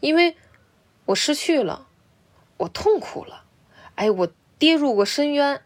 [0.00, 0.34] 因为
[1.04, 1.86] 我失去了，
[2.56, 3.44] 我痛苦了，
[3.94, 5.62] 哎，我跌入过深渊，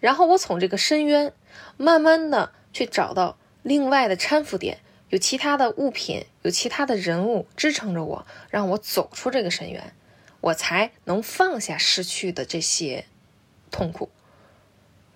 [0.00, 1.32] 然后我从这个深渊
[1.78, 9.94] 慢慢的去找到另外的搀扶点，有其他的物品，有其他的人物支撑着我，让我走出这个深渊。
[10.46, 13.06] 我才能放下失去的这些
[13.70, 14.10] 痛苦。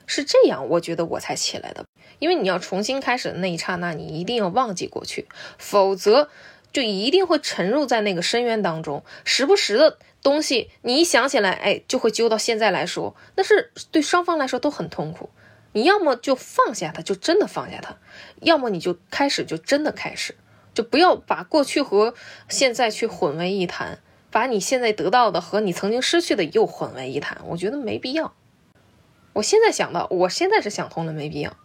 [0.06, 1.84] 是这样，我觉得我才起来的。
[2.18, 6.28] 因为你要重新开始的那一刹那，你一定要忘记过去，否则
[6.72, 9.04] 就一定会沉入在那个深渊当中。
[9.24, 15.30] 时不时的东西，你一想起来，哎，就会揪到现在来说，那是对双方来说都很痛苦。
[15.72, 17.94] 你要么就放下它，就真的放下它；
[18.40, 20.34] 要么你就开始，就真的开始，
[20.74, 22.14] 就不要把过去和
[22.48, 27.38] 现在去混为一谈，把你现在得到的和你曾经失去的又混为一谈。
[27.46, 28.32] 我觉得没必要。
[29.32, 31.56] 我现在想到，我现在是想通了，没必要。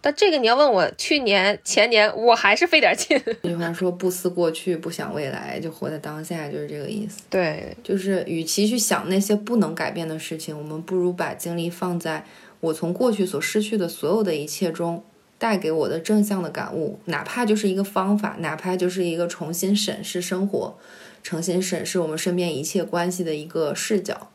[0.00, 3.18] 但这个你要问我，去年、前年，我还是费点劲。
[3.42, 7.22] 这句话说“不思过去，不想未来”，就活在当下，就是这个意思。
[7.30, 12.26] 对，就是与其去想那些不能改变的事情，我们不如把精力放在
[12.60, 15.02] 我从过去所失去的所有的一切中
[15.38, 20.76] 带给我的正向的感悟，哪怕就是一个方法，哪怕就是一个重新审视生活、
[21.24, 24.30] 重新审视我们身边一切关系的一个视角，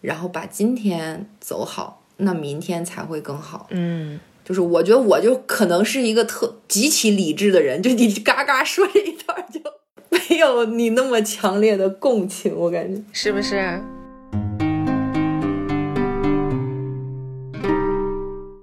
[0.00, 3.68] 然后把今天走好，那明天才会更好。
[3.70, 4.20] 嗯。
[4.44, 9.60] 就是我觉得我就可能是一个特极其理智的人，就你 嘎嘎说这一段就
[10.10, 13.80] 没有你那么强烈的共情，我感觉是不是？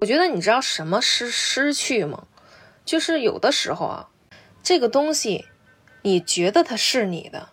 [0.02, 2.24] 我觉得你知道什么是失去吗？
[2.84, 4.10] 就是有的时候啊，
[4.62, 5.46] 这个东西
[6.02, 7.48] 你觉得它是你的，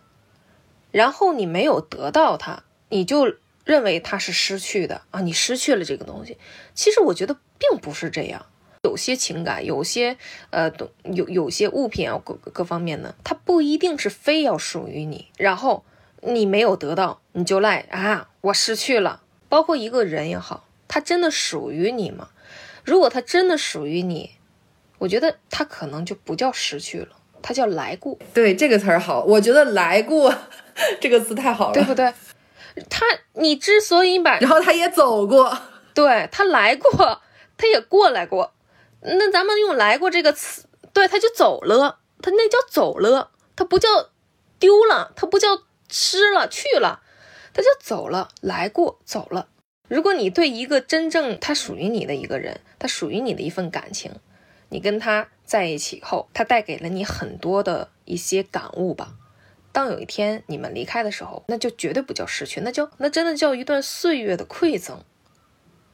[0.97, 3.37] 然后你没有得到它，你就。
[3.67, 6.39] 认为它是失去的啊，你失去了这个东西。
[6.73, 8.47] 其实我觉得并不是这样，
[8.85, 10.17] 有些情感，有些
[10.51, 10.71] 呃，
[11.03, 15.27] 有有些物品啊，各各方面呢，它不一定是非要属于你。
[15.37, 15.85] 然后
[16.21, 19.23] 你没有得到，你就赖啊，我失去了。
[19.49, 22.29] 包括一个人也好，他真的属于你吗？
[22.85, 24.31] 如果他真的属于你，
[24.99, 27.09] 我觉得他可能就不叫失去了，
[27.43, 28.17] 他叫来过。
[28.33, 30.33] 对这个词儿好，我觉得来过
[31.01, 32.13] 这个词太好了，对不对？
[32.91, 35.59] 他，你之所以把，然后他也走过，
[35.95, 37.23] 对他来过，
[37.57, 38.53] 他也过来过，
[39.01, 43.89] 那咱们用“来过”这个词，对，他就走了，他那叫走了，他不叫
[44.59, 47.01] 丢了，他不叫失了去了，
[47.55, 49.49] 他就走了，来过走了。
[49.89, 54.13] 如果你对一个真正他属于你的一个人，他属于你的一份感情，
[54.69, 59.13] 你跟他在一起后，他带给了你很多的一些感悟吧。
[59.77, 64.99] 当有一天你们离开的时候，那就绝对不叫失去，那叫那真的叫一段岁月的馈赠，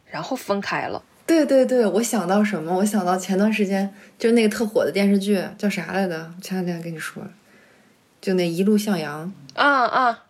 [0.06, 1.02] 然后分开了。
[1.26, 2.72] 对对对，我想到什么？
[2.76, 6.30] 我想到前段时间就那个特火的电视剧叫啥来着？
[6.40, 7.24] 前两天跟你说，
[8.20, 10.26] 就那一路向阳啊啊，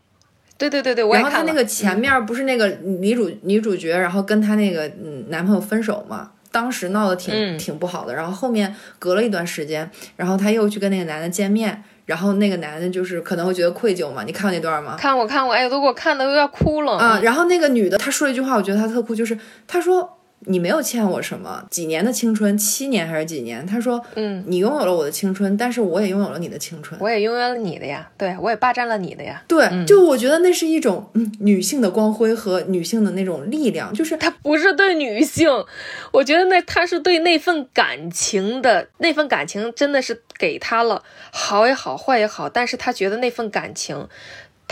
[0.57, 11.85] 对对对对，然后他那个前面不是那个女主女主角，然后跟她那个嗯男朋友分手嘛，当时闹得挺挺不好的，然后后面隔了一段时间，然后她又去跟那个男的见面。
[12.13, 14.97] 然后那个男的就是可能会觉得愧疚嘛，你看过那段吗？
[14.99, 17.19] 看我看我，哎，都给我看的都要哭了啊！
[17.23, 20.19] 然后那个女的她说一句话，我觉得她特酷，就是她说。
[20.47, 23.65] 你没有欠我什么，几年的青春，七年还是几年？
[23.67, 35.49] 他说，嗯，你拥有了我的青春，但是我也拥有了你的青春，我也拥有了你的呀，对，我也霸占了你的呀，对，就我觉得那是一种嗯女性的光辉和女性的那种力量，就是他不是对女性，
[36.13, 44.09] 我觉得那他是对那份感情的那份感情真的是给他了，好也好，坏也好，但是他觉得那份感情。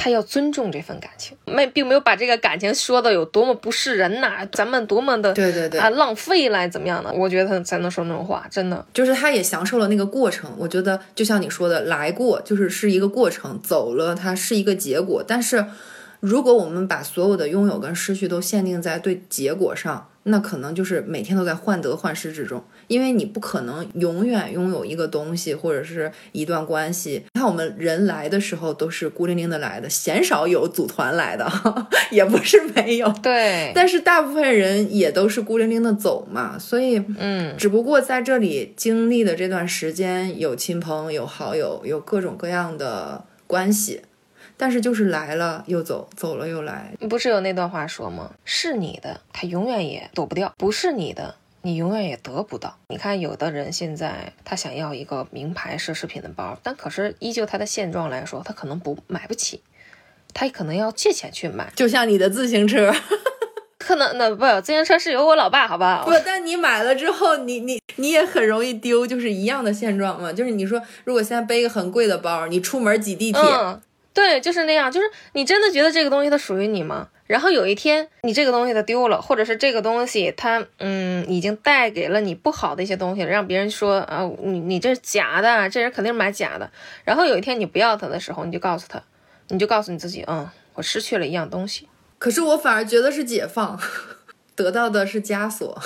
[0.02, 7.12] 他要尊重这份感情，没并没有把这个感情说的有多么不是人呐，咱们多么的对对对啊浪费了怎么样的？
[7.12, 10.50] 我觉得他才能说那种话，真的就是他也享受了那个过程。
[10.56, 15.22] 我觉得就像你说的，来过就是是一个过程，走了它是一个结果。
[15.22, 15.66] 但是
[16.20, 20.06] 如果我们把所有的拥有跟失去都限定在对结果上。
[20.24, 27.22] 那可能就是每天都在患得患失之中，因为你不可能永远拥有一个东西或者是一段关系。
[27.32, 31.48] 你看我们人来的时候都是孤零零的来的，鲜少有组团来的，
[32.10, 33.08] 也不是没有。
[33.22, 44.02] 对，但是大部分人也都是孤零零的走嘛，所以，嗯，只不过在这里经历的这段时间，有亲朋，有好友，有各种各样的关系。
[44.56, 48.32] 但是就是来了又走，走了又来，不是有那段话说吗？
[48.44, 52.78] 是你的，他永远也躲不掉；不是你的，你永远也得不到。
[52.88, 59.62] 你看，有的人现在他想要一个名牌奢侈品的包，但可是依旧他的现状来说，他可能不买不起，
[60.32, 61.72] 他可能要借钱去买。
[61.76, 62.94] 就像你的自行车，
[63.78, 66.02] 可能那不，自行车是由我老爸，好吧？
[66.08, 70.32] 不，但你买了之后，你你你也很容易丢，就是一样的现状嘛。
[70.32, 73.42] 就是你说，如果现在背一个很贵的包，你出门挤地铁。
[74.12, 74.90] 对，就是那样。
[74.90, 77.08] 就是你真的觉得这个东西它属于你吗？
[77.26, 86.68] 然后有一天你这个东西它丢了，或者是这个东西它嗯已经带给了你不好的一些东西，让别人说啊你你这是假的，这人肯定是买假的。
[87.04, 89.00] 然后有一天你不要它的时候，你就告诉他，
[89.48, 91.88] 你就告诉你自己，嗯，我失去了一样东西。
[92.18, 93.80] 可是我反而觉得是解放，
[94.56, 95.80] 得到的是枷锁。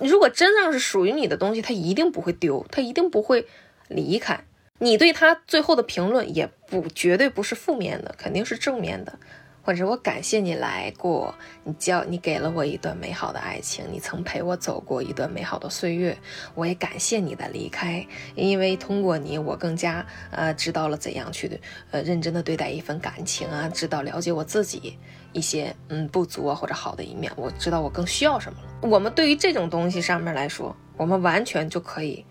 [0.00, 3.46] 如果真正是属于你的东西，它一定不会丢，它一定不会
[3.86, 4.44] 离开。
[4.78, 9.18] 你对它最后的评论也不绝对不是负面的，肯定是正面的。
[9.62, 16.16] 或者我感谢你来过，你教你给了我一段美好的爱情，你曾陪我走过一段美好的岁月。
[16.54, 18.04] 我也感谢你的离开，
[18.34, 24.98] 因为通过你，我更加呃知道了怎样去呃认真的对待一份感情啊，知道了解我自己
[25.32, 28.88] 一些嗯不足啊或者好的一面，我知道我更需要什么了。
[28.88, 32.24] 我们对于这种东西上面来说，我们完全就可以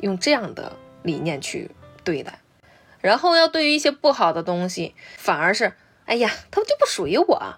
[0.00, 0.70] 用这样的
[1.02, 1.70] 理念去
[2.04, 2.38] 对待。
[3.00, 5.72] 然后要对于一些不好的东西，反而是。
[6.04, 7.56] 哎呀，它就不属于我，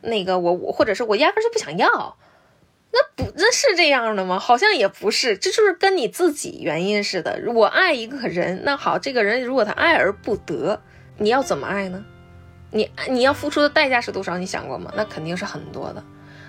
[0.00, 2.16] 那个我我或者是我压根就不想要，
[2.90, 4.38] 那不那是这样的吗？
[4.38, 7.42] 好像也不是，这就是跟你自己原因似的。
[7.52, 10.80] 我爱一个人，那好，这个人如果他爱而不得，
[11.18, 12.02] 你要怎么爱呢？
[12.70, 14.38] 你你要付出的代价是多少？
[14.38, 14.90] 你想过吗？
[14.96, 16.02] 那肯定是很多的。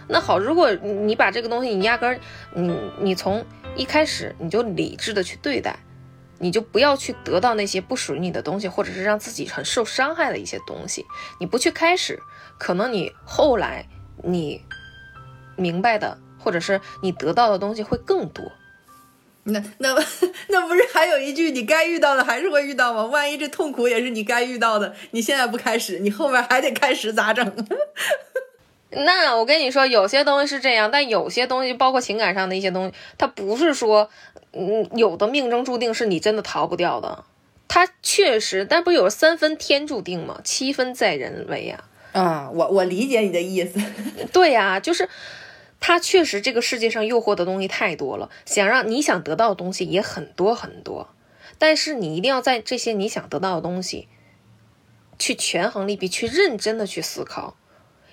[0.07, 2.19] 那好，如果你把这个东西，你压根儿
[2.53, 5.77] 你你从一开始你就理智的去对待。
[6.39, 11.05] 你就不要去得到那些不属于你的东西，或者是让自己很受伤害的一些东西。
[11.39, 12.19] 你不去开始，
[12.57, 13.87] 可能你后来
[14.23, 14.61] 你
[15.55, 18.51] 明白的，或者是你得到的东西会更多。
[19.43, 19.95] 那 那
[20.49, 23.05] 那不是还有一句，你该遇到的还是会遇到吗？
[23.05, 27.45] 万一这痛苦也是你该遇到的，你现在不开始，你后面还得开始咋整？
[28.91, 34.09] 那我跟你说，有些东西是这样，但有些东西，包括情感上的一些东西，它不是说。
[34.55, 37.25] 嗯，有的命中注定是你真的逃不掉的，
[37.67, 40.39] 他确实，但不有三分天注定吗？
[40.43, 41.83] 七分在人为呀。
[42.13, 43.79] 啊，我我理解你的意思。
[44.31, 45.09] 对呀，就是
[45.81, 51.09] 他确实这个世界上诱惑的东西太多了，想让你想得到的东西也很多很多，
[51.57, 54.07] 但是你一定要在这些你想得到的东西
[55.19, 57.57] 去权衡利弊，去认真的去思考。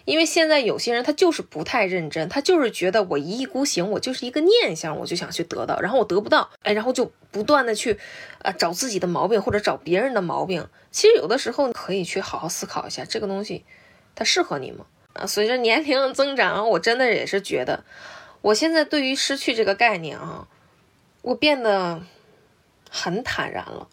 [0.05, 7.99] 因为现在有些人他就是不太认真，他就是觉得我一意孤行，我就是一个念想，我就想去得到，然后我得不到，哎，然后就不断的去，
[8.43, 10.69] 呃，找自己的毛病或者找别人的毛病。
[10.91, 13.65] 其实有的时候可以去好好思考一下，这个东西
[14.15, 14.87] 它适合你吗？
[15.12, 17.85] 啊，随着年龄增长，我真的也是觉得，
[18.41, 20.49] 我现在对于失去这个概念啊，
[21.23, 22.03] 我变得
[22.91, 23.88] 很坦然了，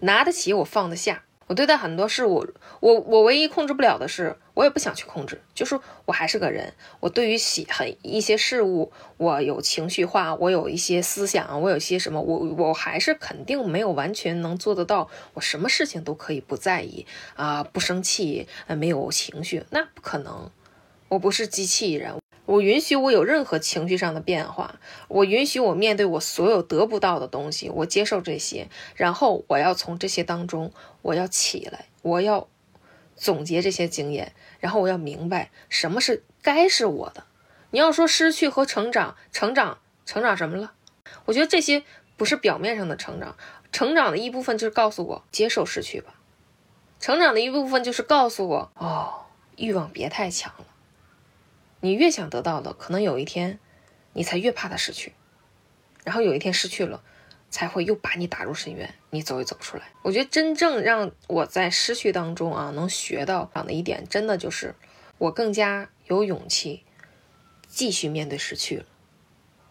[0.00, 1.24] 拿得起我放得下。
[1.46, 2.46] 我对待很多事物，
[2.78, 6.74] 我我唯一控制不了的是，我也不想去控制，就是我还是个人。
[7.00, 20.50] 我对于喜很一些事物，我有情绪化，我有一些思想，我有一些什么，我我还是肯定没有完全能做得到，我什么事情都可以不在意啊，不生气，没有情绪，那不可能。
[21.08, 22.16] 我不是机器人。
[22.44, 30.70] 我允许我有任何情绪上的变化，我允许我面对我所有得不到的东西，我接受这些，然后我要从这些当中，
[31.00, 32.46] 我要起来，我要
[33.16, 37.24] 总结这些经验，然后我要明白什么是该是我的。
[37.72, 40.72] 你要说失去和成长，成长，成长什么了？
[41.24, 41.82] 我觉得这些
[42.16, 43.36] 不是表面上的成长，
[43.72, 46.14] 成长的一部分就是告诉我接受失去吧，
[47.00, 50.66] 成长的一部分就是告诉我，哦，欲望别太强了。
[51.80, 53.58] 你越想得到的，可能有一天，
[54.12, 55.14] 你才越怕它失去，
[56.04, 57.02] 然后有一天失去了，
[57.50, 59.82] 才会又把你打入深渊，你走也走不出来。
[60.02, 64.74] 我觉得真正让我在失去当中啊，能学到的一点，真的就是
[65.18, 66.84] 我更加有勇气
[67.66, 68.84] 继续面对失去了。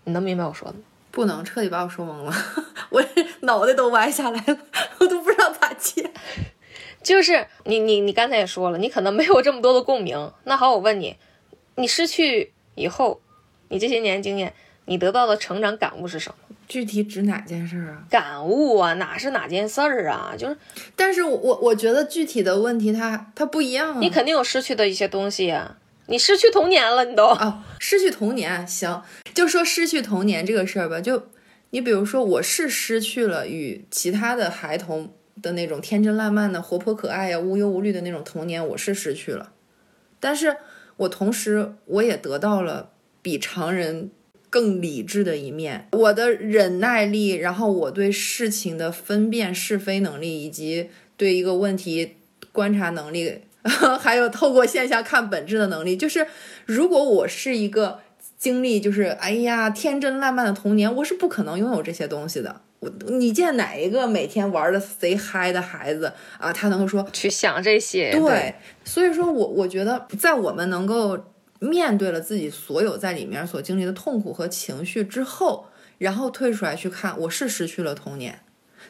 [0.04, 0.82] 你能明白我说的吗？
[1.12, 2.34] 不能，彻底把我说懵了，
[2.92, 3.04] 我
[3.42, 4.60] 脑袋都歪下来了，
[5.00, 6.12] 我都不知道咋接。
[7.02, 10.32] 就是你你你刚才也说了，你可能没有这么多的共鸣。
[10.44, 11.18] 那好，我问你。
[11.76, 13.22] 你失去以后，
[13.70, 14.54] 你这些年经验，
[14.90, 16.56] 你得到的成长感悟是什么？
[16.68, 18.04] 具体指哪件事啊？
[18.10, 20.34] 感悟啊，哪是哪件事儿啊？
[20.36, 20.58] 就是，
[20.96, 23.94] 但是我我觉得具体的问题它它不一样。
[23.94, 29.04] 啊你肯定有失去的一些东西呀，你失去童年了，你都哦，失去童年行，
[29.34, 31.00] 就说失去童年这个事儿吧。
[31.00, 31.28] 就
[31.70, 39.52] 你比如说，我是失去了与其他的孩童的那种天真烂漫的、活泼可爱呀、无忧无虑的那种童年，我是失去了，
[40.20, 40.58] 但是。
[41.00, 42.90] 我同时，我也得到了
[43.22, 44.12] 比常人
[44.50, 45.88] 更理智的一面。
[45.92, 52.16] 我的忍耐力，然后我对事情的分辨是非能力，以及对一个问题
[52.52, 53.42] 观察能力，
[54.00, 56.26] 还有透过现象看本质的能力，就是
[56.66, 58.00] 如果我是一个
[58.38, 62.62] 经历就是哎呀天真烂漫的童年，我是不可能拥有这些东西的。
[62.80, 66.54] 我你见哪一个每天玩的贼嗨的孩子啊？
[66.54, 68.10] 他能说去想这些？
[68.12, 71.20] 对，所以说我我觉得，在我们能够
[71.60, 78.42] 面对了自己所有在里面所经历的痛苦和情绪之后，然后退出来去看，我是失去了童年，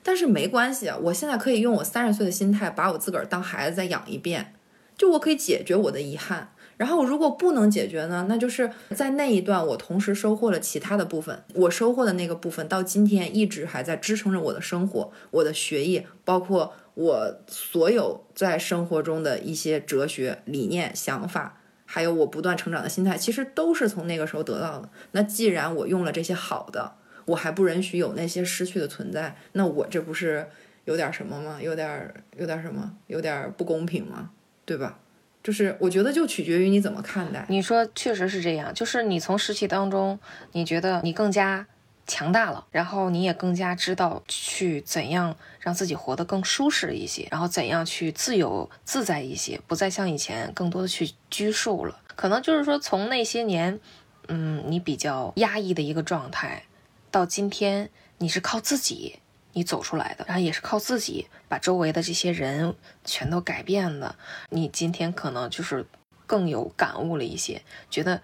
[0.04, 4.54] 但是没关系啊，我现在可以用我三十岁的心态，把我自个儿当孩子再养一遍，
[4.96, 6.54] 就我可以解决我的遗憾。
[6.78, 21.59] 然后如果不能解决呢，那就是在那一段我同时收获了其他的部分，我收获的那个部分到今天一直还在支撑着我的生活、我的学业，包括我所有在生活中的一些哲学理念、想法，
[21.92, 24.88] 还有我不断成长的心态，其实都是从那个时候得到的。
[25.14, 26.94] 那既然我用了这些好的，
[27.26, 30.48] 我还不允许有那些失去的存在，那我这不是
[30.86, 31.58] 有点什么吗？
[31.60, 32.96] 有点有点什么？
[33.08, 34.30] 有点不公平吗？
[34.66, 35.00] 对吧？
[35.42, 37.44] 就是我觉得就取决于你怎么看待。
[37.50, 40.20] 你说确实是这样，就是你从失去当中，
[40.52, 41.66] 你觉得你更加
[42.10, 52.02] 强大了，然后你也更加知道去怎样让自己活得更舒适一些，然后怎样去自由自在一些，不再像以前更多的去拘束了。
[52.16, 53.80] 可能就是说从那些年，
[54.28, 56.64] 嗯，你比较压抑的一个状态，
[57.12, 59.20] 到今天你是靠自己。
[59.52, 64.16] 你走出来的，然后也是靠自己把周围的这些人全都改变的。
[64.52, 65.88] 你今天可能就是
[66.28, 68.22] 更有感悟了一些，觉得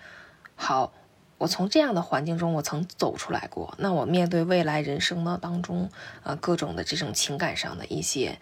[0.56, 0.94] 好，
[1.38, 3.74] 我从这样的环境中我曾走出来过。
[3.78, 5.90] 那我面对未来人生的当中，
[6.24, 8.38] 呃，各种的这种情感上的一些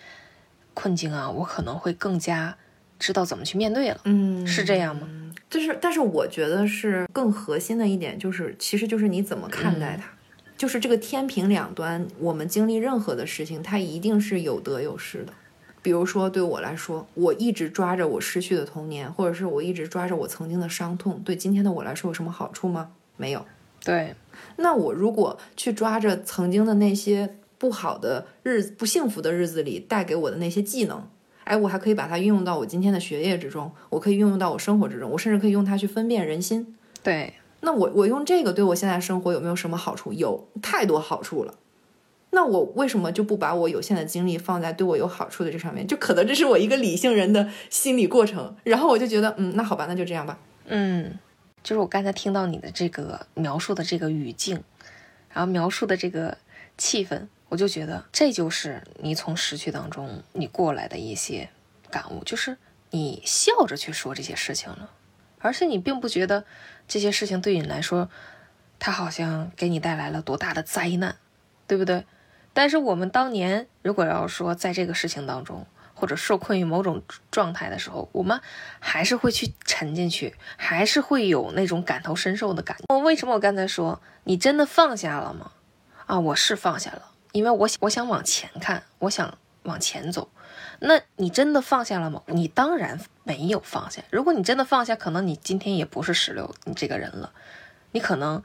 [0.73, 2.55] 困境啊，我可能会更加
[2.99, 3.99] 知道怎么去面对了。
[4.05, 5.07] 嗯，是这样吗？
[5.49, 10.09] 就是，但是我觉得是更核心的一点，就是其实就是你怎么看待它。
[10.55, 15.33] 就是这个天平两端，我们经历任何的事情，它一定是有得有失的。
[15.83, 22.91] 比如说，对我来说，我一直抓着我失去的童年，或者是我一直抓着我曾经的伤痛，对今天的我来说有什么好处吗？
[23.17, 23.45] 没有。
[23.83, 24.15] 对。
[24.55, 31.05] 那我如果去抓着曾经的那些不好的日子、不幸福的日子里带给我的那些技能，
[31.43, 36.75] 哎，我还可以把它运用到我今天的学业之中，我可以运用到我生活之中，我甚至可以用它去分辨人心。
[37.03, 37.33] 对。
[37.59, 40.13] 那我我用这个对我现在生活有没有什么好处？
[40.13, 41.53] 有太多好处了。
[42.35, 45.85] 那我为什么就不把我有限的精力放在对我有好处的这上面？
[45.85, 48.55] 就可能这是我一个理性人的心理过程。
[48.63, 50.39] 然后我就觉得，嗯，那好吧，那就这样吧。
[50.65, 51.19] 嗯，
[51.61, 54.63] 就是我刚才听到你的这个描述的这个语境，
[55.29, 56.35] 然后描述的这个
[56.75, 61.47] 气氛，我就觉得这就是你从失去当中你过来的一些
[61.91, 62.57] 感悟，就是
[62.89, 64.89] 你笑着去说这些事情了。
[65.37, 66.45] 而且你并不觉得
[66.87, 68.09] 这些事情对你来说，
[68.79, 71.17] 它好像给你带来了多大的灾难，
[71.67, 72.03] 对不对？
[72.53, 77.01] 但是我们当年如果要说在这个事情当中，或者受困于某种
[77.31, 78.39] 状态的时候，我们
[78.79, 82.97] 还是会去沉进去，还是会有那种感同身受的感觉。
[82.99, 85.51] 为什么我刚才说你真的放下了吗？
[86.05, 90.29] 啊，我是放下了，因为我想我想往前看，我想往前走。
[90.79, 92.21] 那你真的放下了吗？
[92.27, 94.03] 你当然没有放下。
[94.11, 97.31] 如果你真的放下，可能你今天也不是石榴你这个人了，
[97.91, 98.43] 你可能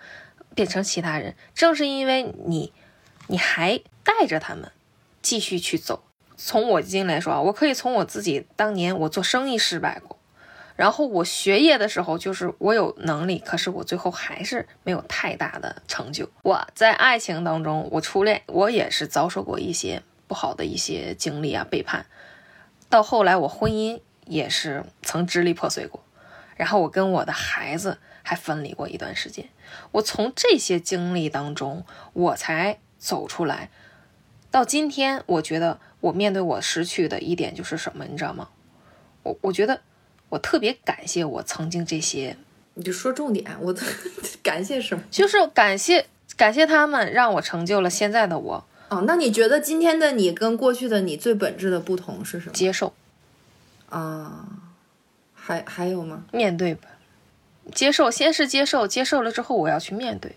[0.55, 1.35] 变成其他人。
[1.55, 2.73] 正是因为你，
[3.29, 4.71] 你还带着他们
[5.23, 6.03] 继续去走。
[6.37, 10.17] 从我经历来说啊，我可以从我自己当年我做生意失败过，
[10.77, 16.29] 然后我学业的时候就是我有能力，可是我最后还是没有太大的成就。
[16.43, 22.07] 我在爱情当中，我初恋我也是遭受过一些不好的一些经历啊，背叛。
[22.89, 26.05] 到后来，我婚姻也是曾支离破碎过，
[26.57, 29.49] 然后我跟我的孩子还分离过一段时间。
[29.91, 33.71] 我从这些经历当中，我才走出来。
[34.51, 38.49] 到今天，我觉得我面对我失去的一点就是什么，你知道吗？
[39.23, 39.81] 我我觉得
[40.31, 42.37] 我特别感谢我曾经这些。
[42.75, 43.75] 你就说重点，我
[44.43, 45.05] 感谢什么？
[45.11, 48.65] 就是感谢感谢他们，让我成就了现在的我。
[48.89, 52.53] 哦，那你觉得今天的你跟过去的你最本质的不同是什么？
[52.53, 52.95] 接受。
[53.91, 54.49] 啊，
[55.35, 56.25] 还还有吗？
[56.33, 56.89] 面对吧，
[57.75, 60.37] 接受，先是接受，接受了之后我要去面对。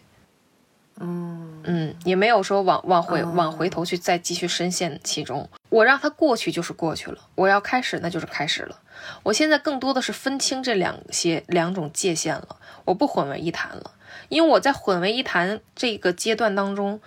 [1.01, 5.49] 嗯嗯，也没有说往往回往回头去再继续深陷其中。
[5.69, 8.79] 我让它过去就是过去了，我要开始那就是开始了。
[9.23, 13.91] 我现在更多的是分清这两些两种界限了，我不混为一谈了，
[14.29, 17.01] 因为我在混为一谈这个阶段当中。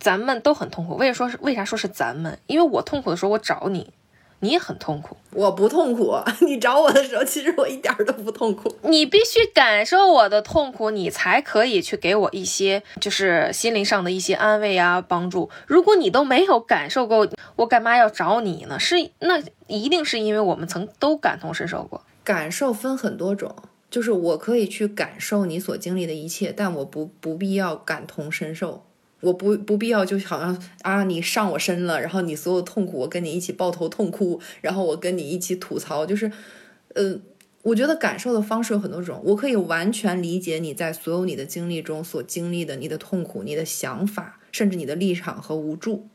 [0.00, 2.38] 咱们都很痛苦，为什么说是为啥说是咱们？
[2.46, 3.92] 因为我痛苦的时候我找你，
[4.40, 5.16] 你也很痛苦。
[5.32, 8.74] 我不痛苦， 你找我的时候，其实我一点都不痛苦。
[8.82, 15.50] 你必须感受我的痛苦，你才可以去给我一些就是心灵上的一些安慰啊帮助。
[15.66, 18.78] 如果你都没有感受过，我干嘛要找你呢？
[18.78, 22.02] 是那一定是因为我们曾都感同身受过。
[22.24, 23.54] 感受分很多种，
[23.90, 28.84] 就是我可以去感受你所经历的一切，但我不不必要感同身受。
[29.20, 36.30] 我不不必要，就好像啊，你上我身了，然后你所有痛苦，我跟你一起抱头痛哭，然后我跟你一起吐槽，就是，
[36.94, 37.18] 呃，
[37.62, 46.08] 我觉得感受的方式有很多种，我可以完全理解你在所有你的经历中所经历的你的痛苦、你的想法，甚至你的立场和无助，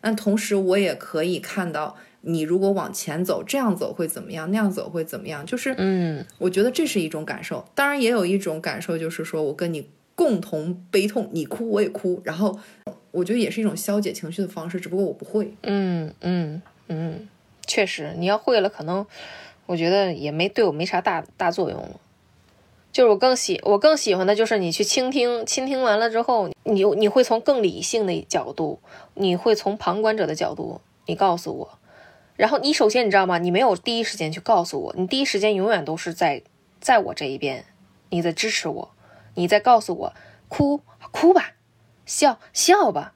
[0.00, 4.50] 但同时我也可以看到，你如果往前走，这样走会怎么样？
[4.50, 5.44] 那样走会怎么样？
[5.46, 7.64] 就是，嗯我觉得这是一种感受。
[7.74, 9.88] 当然，也有一种感受，就是说我跟你
[10.20, 12.58] 共同悲痛，你哭我也哭，然后
[13.10, 15.54] 我觉得也是一种消解情绪的方式，只不过我不会。
[15.62, 17.26] 嗯嗯嗯，
[17.66, 19.06] 确实，你要会了，可能
[19.64, 21.98] 我觉得也没对我没啥大大作用了。
[22.92, 28.78] 就是我更喜我更喜欢的就是你去倾听，倾听完了之后，你你会从更理性的角度，
[29.14, 31.78] 你会从旁观者的角度，你告诉我。
[32.36, 33.38] 然后你首先你知道吗？
[33.38, 36.42] 你没有第一时间去告诉我，你第一时间永远都是在
[36.78, 37.64] 在我这一边，
[38.10, 38.90] 你在支持我，
[39.34, 40.14] 你再告诉我
[40.48, 41.52] 哭哭吧，
[42.04, 43.14] 笑笑吧，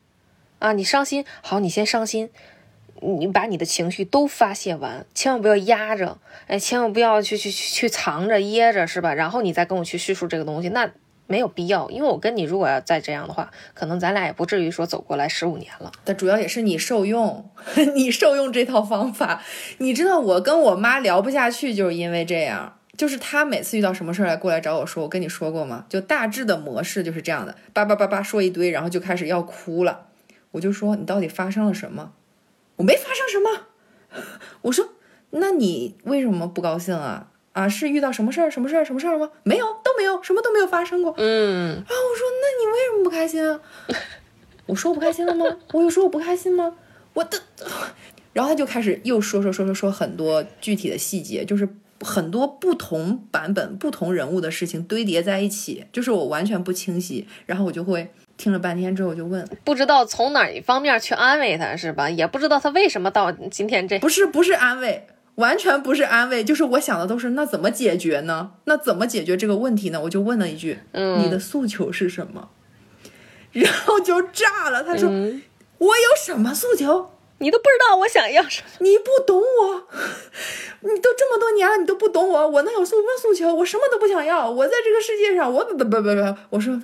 [0.59, 2.31] 啊，你伤心好，你先伤心，
[3.01, 9.15] 你把你的情绪都发泄完，千万不要压着，哎，千万不要去去去去藏着掖着，是吧？
[9.15, 10.91] 然后你再跟我去叙述这个东西，那
[11.27, 15.91] 没有必要，因为我跟你如果要再这样的话，可能咱俩也不至于说走过来十五年了。
[16.05, 17.51] 但主要也是你受用，
[17.95, 19.43] 你受用这套方法。
[19.79, 22.79] 你知道我跟我妈聊不下去，就是因为这样。
[22.97, 25.87] 就是他每次遇到什么事儿来过来找我说，我跟你说过吗？
[25.89, 30.07] 就大致的模式就是这样的，叭叭叭叭说一堆，然后就开始要哭了。
[30.53, 32.13] 我就说你到底发生了什么？
[32.77, 33.67] 我没发生什么。
[34.63, 34.95] 我说
[35.31, 37.29] 那你为什么不高兴啊？
[37.53, 38.51] 啊，是遇到什么事儿？
[38.51, 38.85] 什么事儿？
[38.85, 39.31] 什么事儿吗？
[39.45, 41.15] 没有，都没有，什么都没有发生过。
[41.19, 43.61] 嗯，然后我说：“那你为什么不开心啊？”
[44.67, 45.45] 我说我不开心了吗？
[45.73, 46.75] 我有说我不开心吗？
[47.13, 47.41] 我的，
[48.33, 51.69] 然后他就开始又说说说说说很多具体的细节，就是
[52.01, 57.27] 很多不同版本、不同人物的事情堆叠在一起，就是我完全不清晰。
[57.47, 62.11] 然后我就会听了半天之后我就问：“不知道从哪一方面去安慰他，是吧？
[62.11, 63.99] 也不知道他为什么到今天这。
[64.01, 68.53] 不是不是安慰，完全不是安慰，就是我想的都是那怎么解决呢？
[68.65, 70.01] 那怎么解决这个问题呢？
[70.03, 72.51] 我就问了一句：嗯你的诉求是什么？
[73.53, 75.41] 然后就炸了，他说：嗯，
[75.79, 77.11] 我有什么诉求？
[77.45, 78.69] 你都不知道我想要什么。
[78.79, 79.87] 你不懂我，
[80.81, 83.53] 你都这么多年了，你都不懂我，我能有什么诉求？
[83.55, 86.81] 我什么都不想要，我在这个世界上，我不不不不不，我说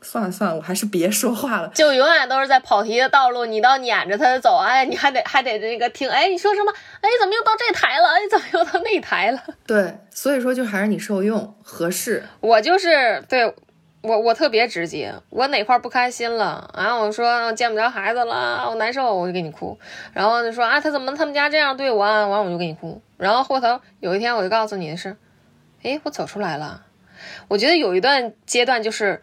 [0.00, 1.68] 算了算了，我还是别说话了。
[1.68, 6.72] 就永远都是在跑题的道路，你倒撵着他走，哎， 你还得还得这个听，哎，你说什么？
[7.00, 8.08] 哎，怎么又到这台了？
[8.08, 9.40] 哎，怎么又到那台了？
[9.64, 12.24] 对，所以说就还是你受用合适。
[12.40, 13.54] 我就是对
[14.02, 16.94] 我我特别直接，我哪块不开心了啊？
[16.96, 19.78] 我说见不着孩子了，我难受，我就给你哭。
[20.12, 22.26] 然后就说啊，他怎么他们家这样对我啊？
[22.26, 23.00] 完我就给你哭。
[23.16, 25.16] 然后后头有一天我就告诉你的是，
[25.82, 26.84] 哎，我走出来了。
[27.48, 29.22] 我觉得有一段阶段就是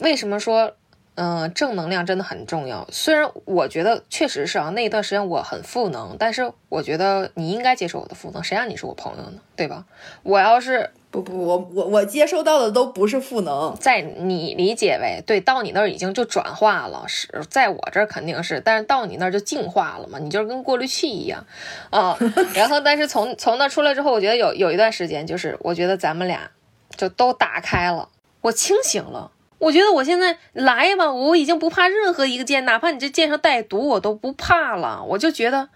[0.00, 0.74] 为什么说。
[1.20, 2.86] 嗯，正能量真的很重要。
[2.92, 8.44] 虽然我觉得确实是啊，那一段时间我很负能，但是我觉得你应该接受我的负能。
[8.44, 9.40] 谁让你是我朋友呢？
[9.56, 9.84] 对吧？
[10.22, 21.46] 我要是不不，我我我接收到的都不是赋能，在你理解为对，到你那儿已经就转化了，是在我这儿肯定是，但是到你那儿就净化了嘛，你就是跟过滤器一样
[21.88, 22.14] 啊。
[22.54, 26.50] 然后，但是从从那出来之后，我觉得有有一段时间，就是我觉得咱们俩
[26.94, 28.10] 就都打开了，
[28.42, 29.30] 我清醒了。
[29.58, 35.02] 我觉得我现在来吧，我已经不怕任何一个剑，哪怕你这剑上带毒，我都不怕了。
[35.02, 35.70] 我就觉得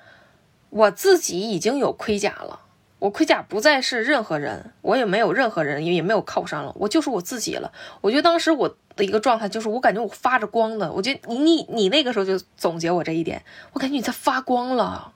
[0.71, 2.61] 我自己已经有盔甲了。
[3.03, 7.73] 我盔甲不再是任何人，我也没有任何人，也没有靠山了，我就是我自己了。
[8.01, 10.93] 我觉得当时我的一个状态就是，我感觉我发着光的。
[10.93, 13.43] 我觉得你你你那个时候就总结我这一点，
[13.73, 15.15] 我感觉你在发光了，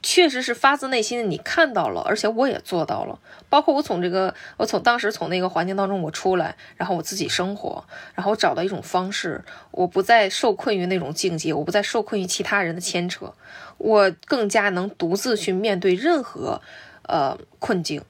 [0.00, 3.18] 确实是发自内心的，你看到了，而且我也做到了。
[3.48, 13.34] 包括我从这个，我从当时从那个环境当中我出来，然后我自己生活，然后找到一种方式，我不再受困于那种境界，我不再受困于其他人的牵扯，
[13.78, 16.62] 我更加能独自去面对任何。
[17.08, 18.04] 呃，困境，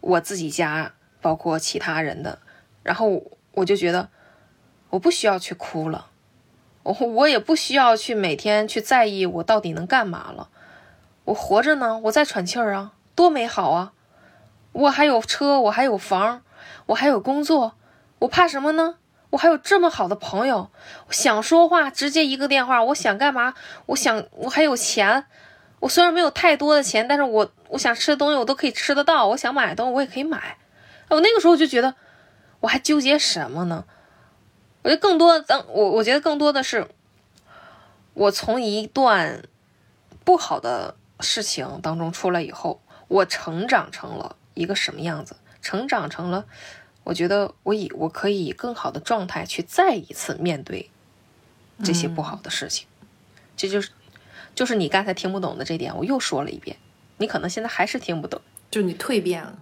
[0.00, 2.38] 我自己家包括其他人的，
[2.84, 3.20] 然后
[3.52, 4.08] 我就觉得
[4.90, 6.06] 我不需要去哭了，
[6.84, 10.50] 我我也不需要去每天去在意我到底能干嘛了。
[11.24, 13.92] 我活着呢，我在喘气儿啊，多美好啊！
[14.70, 16.42] 我还有车，我还有房，
[16.86, 17.74] 我还有工作，
[18.20, 18.98] 我怕什么呢？
[19.30, 20.70] 我还有这么好的朋友，
[21.10, 23.54] 想说话直接一个电话，我想干嘛？
[23.86, 25.26] 我想我还有钱。
[25.84, 30.56] 我虽然没有太多的钱，但是我我想吃的东西我都可以吃得到，我想买的东西我也可以买。
[31.10, 31.94] 我那个时候就觉得，
[32.60, 33.84] 我还纠结什么呢？
[34.80, 36.88] 我觉得更多，当我我觉得更多的是，
[38.14, 39.42] 我从一段
[40.24, 45.36] 不好的事情当中出来以后，我成长成了一个什么样子？
[45.60, 46.46] 成长成了，
[47.02, 50.90] 我觉得我以我可以以更好的状态去再一次面对
[51.84, 52.86] 这些不好的事情，
[53.54, 53.90] 这就是。
[54.54, 56.76] 就是你刚才听不懂的这点，我又说了一遍，
[57.18, 58.40] 你可能现在还是听不懂。
[58.70, 59.58] 就你蜕变了，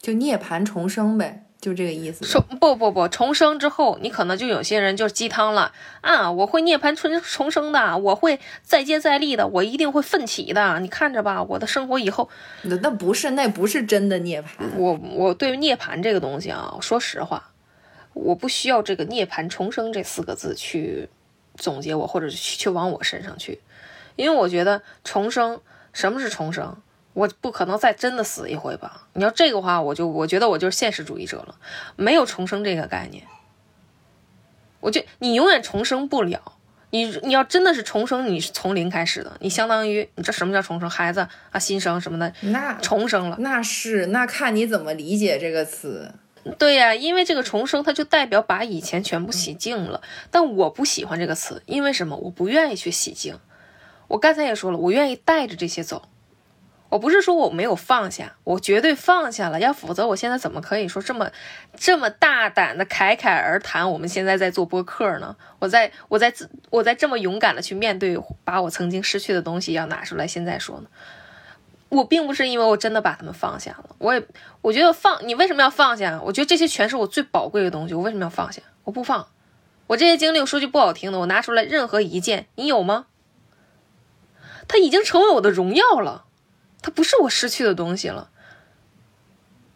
[0.00, 1.44] 就涅槃重生呗。
[1.60, 2.24] 就这个意思。
[2.24, 5.72] 重不不不，重生之后，你可能就有些人就是鸡汤了
[6.02, 6.30] 啊！
[6.30, 10.78] 我会涅槃重重生的，我会再接再厉的，我一定会奋起的。
[10.78, 12.30] 你看着吧，我的生活以后，
[12.62, 14.46] 那那不是那不是真的涅槃。
[14.76, 17.50] 我我对涅槃这个东西啊，说实话，
[18.14, 21.08] 我不需要这个涅槃重生这四个字去
[21.56, 23.58] 总结我，或者去去往我身上去，
[24.18, 25.60] 因为我觉得重生，
[25.92, 26.76] 什么是重生？
[27.14, 29.06] 我不可能再真的死一回吧？
[29.12, 31.54] 你要这个话，我就我觉得我就是现实主义者了，
[31.94, 33.22] 没有重生这个概念。
[34.80, 36.56] 我就你永远重生不了，
[36.90, 40.90] 你你要真的是重生，你是从零开始的，你相当于你这什么叫重生？
[40.90, 43.36] 孩子啊，新生什么的，那重生了。
[43.38, 46.12] 那是那看你怎么理解这个词。
[46.58, 50.00] 对呀，因为这个重生，它就代表把以前全部洗净了。
[50.30, 52.16] 但我不喜欢这个词，因为什么？
[52.16, 53.38] 我不愿意去洗净。
[54.08, 56.02] 我刚才也说了，我愿意带着这些走。
[56.90, 61.30] 我不是说我没有放下，我绝对放下了，要否则我现在怎么可以说这么
[61.76, 63.90] 这么大胆的侃侃而谈？
[63.92, 66.32] 我们现在在做播客呢，我在我在
[66.70, 70.88] 我在这么勇敢的去面对，把我曾经失去的东西要拿出来现在说呢。
[71.90, 74.26] 我并不是因为我真的把他们放下了，我也
[74.62, 76.18] 我觉得放你为什么要放下？
[76.24, 78.62] 我觉得这些全是我最宝贵的东西，我为什么要放下？
[78.84, 79.28] 我不放，
[79.88, 83.04] 我这些经历，我说句不好听的，我拿出来任何一件，你有吗？
[84.68, 86.26] 它已经成为我的荣耀了。
[86.80, 88.30] 它不是我失去的东西了，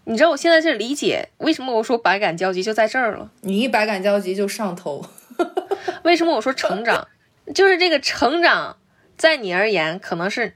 [0.05, 3.33] 你知道我现在这理解为什么我说百感交集就在这儿了。
[3.41, 5.05] 你一百感交集就上头。
[6.05, 7.09] 为什么我说成长，
[7.55, 8.77] 就是这个成长，
[9.17, 10.55] 在你而言可能是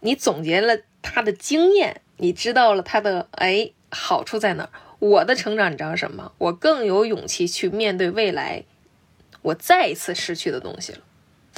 [0.00, 4.70] 你总结了他的经验，你知道了他的哎好处在哪儿。
[5.00, 6.32] 我的成长你知道什么？
[6.38, 8.64] 我更有勇气去面对未来，
[9.42, 11.00] 我再一次失去的东西了。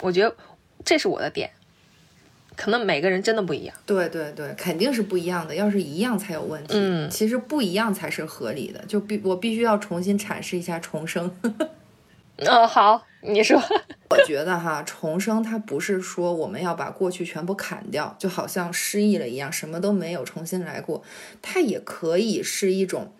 [0.02, 0.34] 我觉得
[0.84, 1.50] 这是我的点。
[2.56, 5.54] 可能每个人真的不一样，对对对，肯定是不一样的。
[5.54, 8.82] 要是一样才有问题，嗯，其实不一样才是合理的。
[8.88, 11.30] 就必我必须要重新阐释一下重生。
[12.46, 13.62] 哦，好，你说。
[14.08, 21.02] 我觉得哈，重生它不是说我们要把过去全部砍掉，就好像失忆了一样，什么都没有，重新来过。
[21.42, 23.12] 它也可以是一种，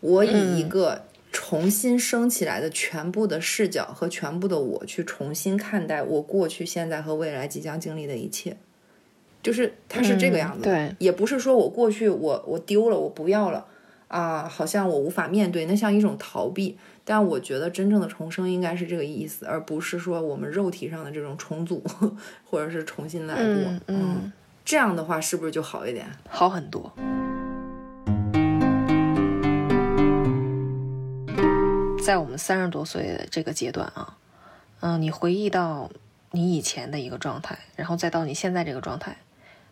[0.00, 8.56] 我以一个重新升起来的全部的视角和全部的我去重新看待我过去、现在和未来即将经历的一切。
[9.44, 13.64] 就是它是这个样子，对，也不是说我过去我我丢了我不要了
[14.08, 16.76] 啊，好像我无法面对，那像一种逃避。
[17.06, 21.84] 但我觉得真正的重生应该是这个意思，而不是说我们肉体上的这种重组
[22.48, 23.80] 或者是重新来过。
[23.88, 24.32] 嗯，
[24.64, 26.06] 这样的话是不是就好一点？
[26.30, 26.90] 好很多。
[32.02, 34.16] 在我们三十多岁的这个阶段啊，
[34.80, 35.90] 嗯，你回忆到
[36.30, 39.14] 你以前的一个状态，然后再到你现在这个状态。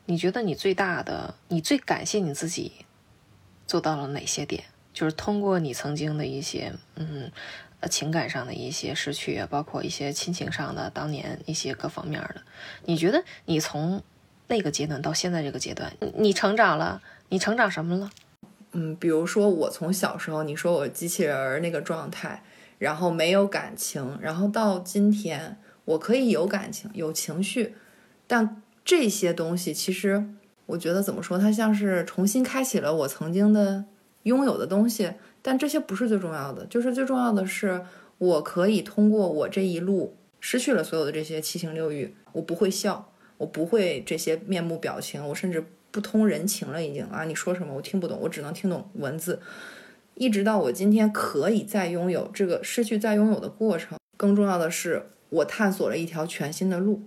[0.04, 2.72] 你觉得你最大的，你最感谢你自己
[3.66, 4.64] 做到了哪些点？
[4.92, 7.30] 就是通过你曾经的一些，嗯，
[7.80, 12.42] 呃，情感上的一些失去，包括一些亲情上的，当年一些各方面的。
[12.84, 14.02] 你觉得你从
[14.48, 17.00] 那个阶段到现在这个阶段，你成长了？
[17.28, 18.10] 你成长什么了？
[18.72, 22.42] 嗯，比如说我从小时候，你说我机器人那个状态，
[22.78, 27.76] 然后没有感情，然后到今天，我可以有感情、有情绪，
[28.26, 28.60] 但。
[28.84, 30.24] 这些东西其实，
[30.66, 33.84] 我觉得怎么说，它像是重新开启了我曾经的
[34.24, 35.12] 拥有的东西。
[35.44, 37.84] 但这些不是最重要的，就是最重要的是，
[38.18, 49.40] 我可以通过我这一路失去了所有的这些七情六欲，我不会笑，我不会这些面目表情，我甚至不通人情了，已经啊，你说什么我听不懂，我只能听懂文字。
[50.14, 57.02] 一直到我今天可以再拥有这个失去再拥有的过程，更重要的是，我探索了一条全新的路。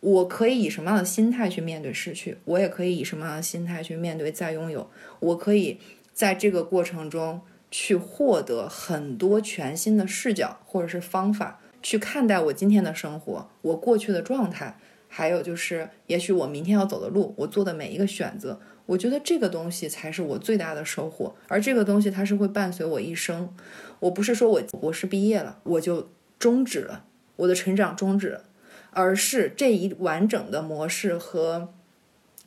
[0.00, 2.38] 我可以以什么样的心态去面对失去？
[2.44, 4.88] 我也可以以什么样的心态去面对再拥有？
[5.20, 5.78] 我可以
[6.12, 7.40] 在这个过程中
[7.70, 14.78] 去获得很多全新的视角或者是方法去看待我今天的生活，我过去的状态，
[15.08, 21.34] 还有就是也许我明天要走的路，我做的每一个选择，我觉得这个东西才是我最大的收获。
[21.48, 23.54] 而这个东西它是会伴随我一生。
[24.00, 27.04] 我不是说我博士毕业了我就终止了
[27.36, 28.44] 我的成长，终止了。
[28.90, 31.72] 而是这一完整的模式和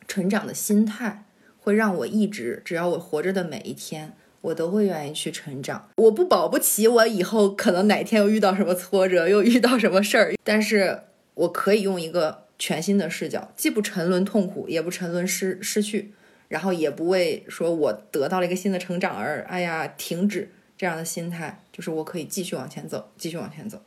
[0.07, 1.25] 成长的心态，
[1.59, 5.89] 会让我一直，只要我活着的每一天，我都会愿意去成长。
[5.97, 11.01] 我不保不齐我以后可能哪天又遇到什么挫折，又遇到什么事儿，但是
[11.35, 16.13] 我可以用一个全新的视角，既不沉沦痛苦，也不沉沦失失去，
[16.47, 23.81] 然后也不为说我得到了一个新的成长而哎呀停止这样的心态，就是我可以继续往前走，继续往前走。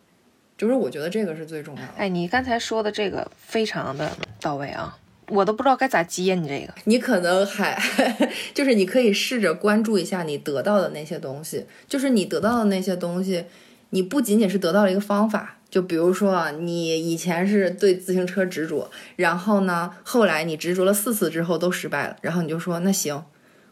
[0.57, 1.89] 就是我觉得这个是最重要的。
[1.97, 4.97] 哎，你刚才说的这个非常的到位啊！
[5.29, 6.75] 我都不知道该咋接你这个。
[6.85, 7.81] 你可能还
[8.53, 13.47] 就是你可以试着关注一下你得到的那些东西，就是你得到的那些东西，
[13.91, 23.25] 你不仅仅是得到了一个方法，就比如说啊，你以前是对自行车执着，然后呢，后来你执着了四次之后都失败了，然后你就说那行，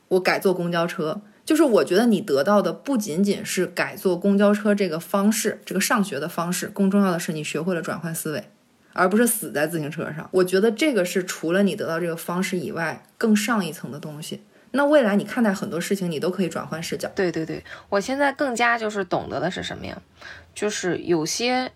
[0.08, 1.20] 我改坐公交车。
[1.52, 8.48] 就是我觉得你得到的不仅仅是改坐公交车这个方式，这个上学的方式，更重要的是你学会了转换思维。
[8.94, 14.42] 而不是死在自行车上，我觉得这个是除了你得到这个方式以外更上一层的东西。
[14.70, 17.10] 那未来你看待很多事情，你都可以转换视角。
[17.14, 20.00] 对对对，我现在更加就是懂得的是什么呀？
[20.54, 21.70] 就是有些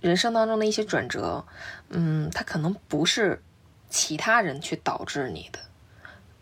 [0.00, 1.44] 人生当中的一些转折，
[1.88, 3.42] 嗯，它可能不是
[3.88, 5.58] 其他人去导致你的，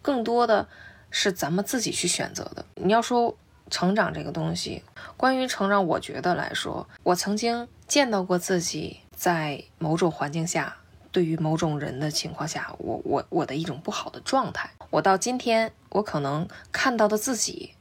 [0.02, 0.68] 更多的
[1.10, 2.64] 是咱们自己去选择的。
[2.74, 3.36] 你要说
[3.70, 4.82] 成长这个东西，
[5.16, 9.00] 关于成长，我觉得来说，我曾经见到过自己。
[9.18, 10.76] 在某种环境下，
[11.10, 17.74] 对于某种人的情况下，我我我的一种不好的状态，我到今天，我可能看到的自己，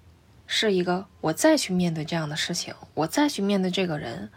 [0.47, 4.31] 是一个我再去面对这样的事情，我再去面对这个人，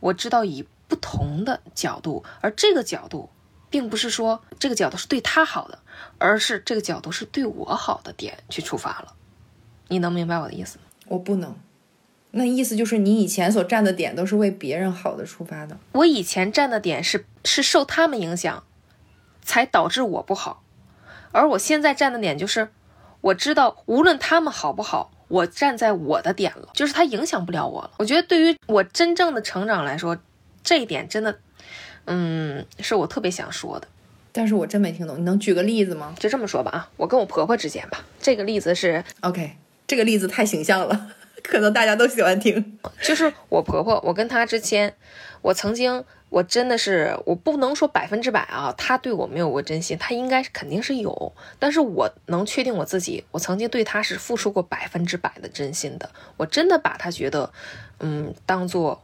[0.00, 3.28] 我知道以不同的角度，而这个角度，
[3.70, 5.78] 并不是说这个角度是对他好的，
[6.18, 9.14] 而是这个角度是对我好的点去出发了。
[9.88, 10.84] 你能明白我的意思吗？
[11.08, 11.56] 我不能。
[12.32, 15.78] 那意思就是你以前所站的点都是为别人好的出发的。
[15.92, 18.64] 我以前站的点是是受他们影响，
[19.42, 20.62] 才导致我不好，
[21.32, 22.68] 而我现在站的点就是，
[23.22, 27.92] 我知道无论他们好不好，我站在我的点了，就是他影响不了我了。
[27.98, 30.18] 我觉得对于我真正的成长来说，
[30.62, 31.38] 这一点真的，
[32.06, 33.86] 嗯，是我特别想说的。
[34.32, 36.14] 但是我真没听懂，你能举个例子吗？
[36.18, 41.12] 就这么说吧啊，我跟我婆婆之间吧，这个例子是 OK，这个例子太形象了。
[41.42, 44.94] 可能大家都喜欢听，就是我婆婆，我跟她之间，
[45.40, 57.50] 我曾经，我真的是，我不能说百分之百啊，她对我没有过真心，她应该是肯定是有，但是我能确定我自己，我曾经对她是付出过百分之百的真心的，我真的把她觉得，
[58.00, 59.02] 嗯，当做。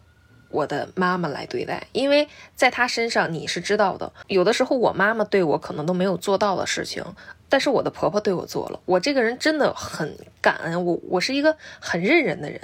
[0.52, 7.04] 我的妈妈来对待，因为在她身上你是知道的，有的时候我妈妈对我可能都没有做到的事情，
[7.48, 8.78] 但是我的婆婆对我做了。
[8.84, 12.60] 我这个人真的很感恩，我我是一个很认人的人，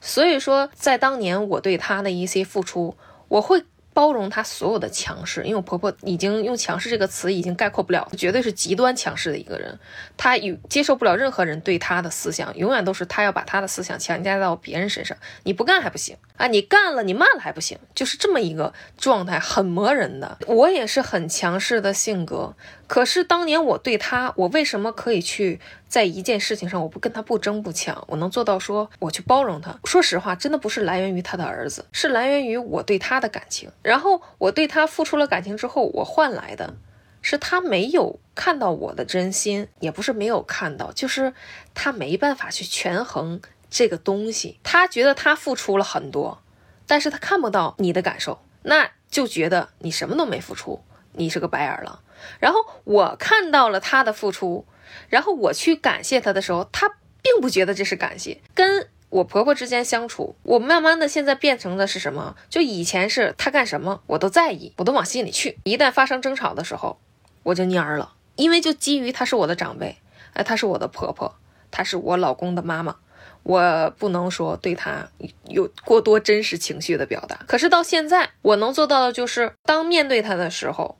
[0.00, 2.96] 所以说在当年我对她的一些付出，
[3.28, 3.64] 我会。
[3.98, 9.76] 包容她所有的强势，因为我婆婆已经用强势这个词已经概括不了，绝对是极端强势的一个人。
[10.16, 15.18] 她有接受不了任何人对她的思想，永远都是她要把她的思想强加到别人身上。
[15.42, 20.38] 你不干还不行啊，你干了你骂了还不行，就是这么一个状态，很磨人的。
[20.46, 22.54] 我也是很强势的性格，
[22.88, 25.60] 可是当年我对他，我为什么可以去？
[25.88, 29.78] 在一件事情上，我不跟他不争不抢，我能做到说我去包容他。
[29.84, 33.70] 说实话，真的不是来源于他的儿子，是来源于我对他的感情。
[33.82, 36.74] 然后我对他付出了感情之后，我换来的
[37.22, 41.32] 是他没有看到我的真心，也不是没有看到，就是
[41.72, 44.60] 他没办法去权衡这个东西。
[44.62, 46.42] 他觉得他付出了很多，
[46.86, 50.82] 但是他看不到你的感受，那就觉得你什么都没付出，
[51.12, 51.98] 你是个白眼狼。
[52.38, 54.64] 然后我看到了他的付出。
[55.10, 56.88] 然后我去感谢他的时候，他
[57.20, 58.40] 并不觉得这是感谢。
[58.54, 62.34] 跟我婆婆之间相处，我慢慢的现在变成的是什么？
[62.48, 65.58] 就以前是她干什么我都在意，我都往心里去。
[65.64, 66.98] 一旦发生争吵的时候，
[67.42, 69.98] 我就蔫儿了，因为就基于她是我的长辈，
[70.32, 71.36] 哎，她是我的婆婆，
[71.70, 72.96] 她是我老公的妈妈，
[73.42, 75.06] 我不能说对她
[75.48, 77.40] 有过多真实情绪的表达。
[77.46, 80.96] 可是到现在，我能做到的就是当面对她的时候。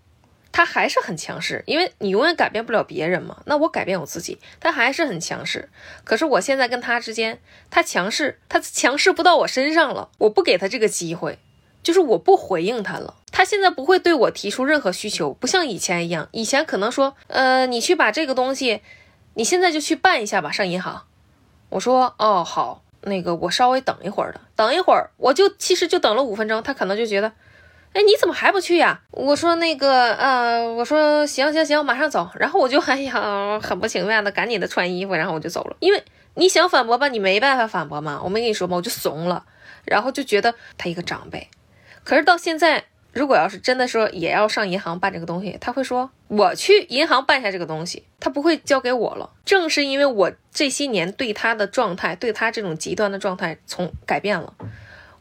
[0.59, 3.37] 他还是很强势，因为你永远改变不了别人嘛。
[3.47, 5.69] 那我改变我自己，他还是很强势。
[6.03, 7.39] 可是我现在跟他之间，
[7.71, 10.09] 他强势，他强势不到我身上了。
[10.19, 11.39] 我不给他这个机会，
[11.81, 13.15] 就是我不回应他了。
[13.31, 16.29] 他现在不会对我提出任何需求，不像以前一样。
[16.33, 18.83] 以前可能说，呃，你去把这个东西，
[19.35, 21.05] 你现在就去办一下吧，上银行。
[21.69, 27.33] 我说，哦，好，那个我稍微等一会儿的，等一会儿，我就其实就等了五分钟，他可能就觉得。
[27.93, 29.01] 哎，你怎么还不去呀？
[29.11, 32.29] 我说那个，呃，我说行行行，马上走。
[32.35, 35.77] 然后我就 哎呀，很不情愿的赶紧的穿衣服，然后我就走了。
[35.81, 36.03] 因为
[36.35, 38.21] 你想反驳吧，你没办法反驳嘛。
[38.23, 38.77] 我没跟你说吗？
[38.77, 39.45] 我就怂了，
[39.85, 41.49] 然后就觉得他一个长辈。
[42.05, 49.31] 可是到现在，如果要是真的说也要上银行办这个东西，他会说我去银行办下这个东西，他不会交给我了。
[49.45, 54.55] 正是因为我这些年对他的状态，对他这种极端的状态从改变了。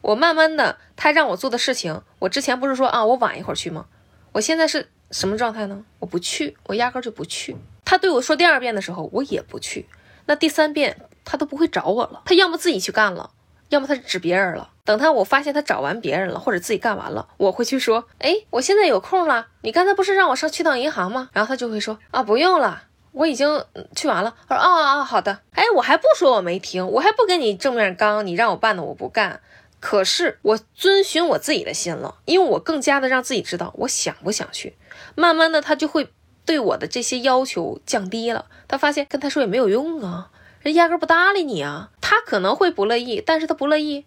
[0.00, 3.86] 我慢慢的，他让我做的事情，我之前不是说啊，我晚一会儿去吗？
[4.32, 5.84] 我现在是什么状态呢？
[5.98, 7.56] 我不去，我压根就不去。
[7.84, 9.88] 他对我说第二遍的时候，我也不去。
[10.26, 13.30] 那第三遍他都不会找我了，他要么自己去干了，
[13.70, 14.70] 要么他指别人了。
[14.84, 21.30] 等他我发现他找完别人了，或者自己干完了，我会去说，哎，我现在有空了，你刚才不是让我上去趟银行吗？
[21.32, 23.64] 然后他就会说，啊，不用了，我已经
[23.96, 24.34] 去完了。
[24.48, 25.40] 他说，哦哦，好的。
[25.52, 29.40] 哎，我还不说我没听，我还不跟你正面刚，你让我办的我不干。
[29.80, 34.76] 可是我遵循我自己的心了，因为我更加的让自己知道我想不想去。
[35.14, 36.10] 慢慢的，他就会
[36.44, 38.46] 对我的这些要求降低了。
[38.66, 41.90] 他发现跟他说也没有用啊，人压根不搭理你啊。
[42.00, 44.04] 他可能会不乐意，但是他不乐意，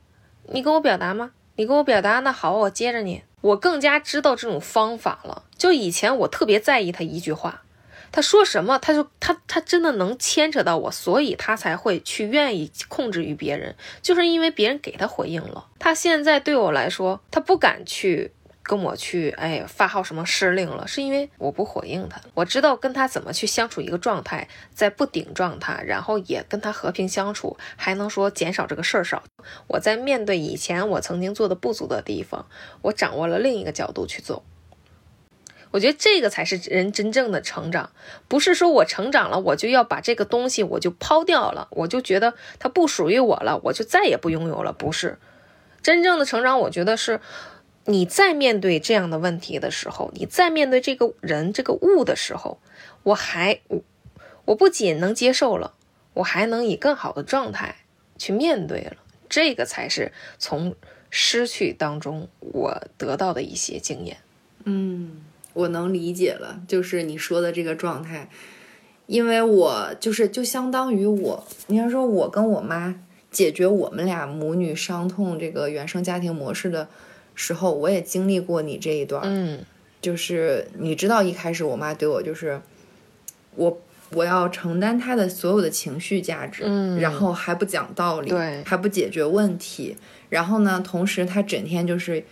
[0.49, 1.31] 你跟我表达吗？
[1.55, 3.23] 你跟我表达，那好，我接着你。
[3.41, 5.43] 我更加知道这种方法了。
[5.57, 7.63] 就以前我特别在意他一句话，
[8.11, 15.67] 他说什么，他就他他真的能牵扯到我，所以他才会去愿意控制于别人，就是因为别人给他回应了。
[15.79, 18.31] 他现在对我来说，他不敢去。
[18.63, 20.87] 跟我去，哎，发号什么施令了？
[20.87, 29.23] 是因为我不回应他，我知道跟他怎么去相处一个状态，在不顶撞他，然后也跟他和平相处，还能说减少这个事儿少。
[29.67, 32.45] 我在面对以前我曾经做的不足的地方，
[32.83, 34.43] 我掌握了另一个角度去做。
[35.71, 37.91] 我觉得这个才是人真正的成长，
[38.27, 44.71] 不是说我成长了，我就要把这个东西我就抛掉了，我就觉得它不属于我了，我就再也不拥有了。
[44.71, 45.17] 不是
[45.81, 47.19] 真正的成长，我觉得是。
[47.85, 52.59] 你在面对这样的问题的时候，你在面对这个人、这个物的时候，
[53.01, 53.81] 我还我
[54.45, 55.73] 我不仅能接受了，
[56.13, 57.77] 我还能以更好的状态
[58.19, 58.97] 去面对了。
[59.27, 60.75] 这个才是从
[61.09, 64.17] 失去当中我得到的一些经验。
[64.65, 65.23] 嗯，
[65.53, 68.29] 我能理解了，就是你说的这个状态，
[69.07, 72.95] 因为我就是就相当于我，你要说我跟我妈
[73.29, 76.87] 解决我们俩母女伤痛这个原生家庭模式的。
[77.33, 79.65] 时候我也经历过你这一段，嗯，
[80.01, 82.61] 就是你知道一开始我妈对我就是
[83.55, 83.81] 我
[84.11, 89.95] 我要承担她的所有的情绪价值，嗯，然后还不讲道理，对，还不解决问题，
[90.29, 92.25] 然后呢，同时她整天就是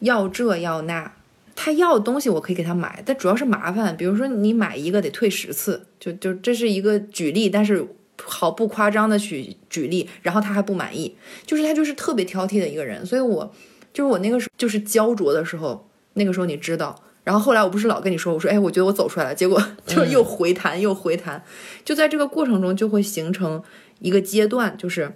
[0.00, 1.12] 要这要那，
[1.56, 7.84] 她要的东西我可以给他买，但主要是麻烦，比如说你买一个得退十次，就就这是一个举例，但是
[8.22, 13.52] 毫不夸张的举举例，然后他还不满意，就是他就是特别挑剔的一个人，所以我。
[13.92, 21.42] 就是我那个时候就是焦灼的时候，那个时候你知道，然后后来我不是老跟你说，我说哎，我觉得我走出来了，结果就又回弹又回弹，
[21.82, 23.62] 就在这个过程中就会形成
[24.00, 25.14] 一个阶段，就是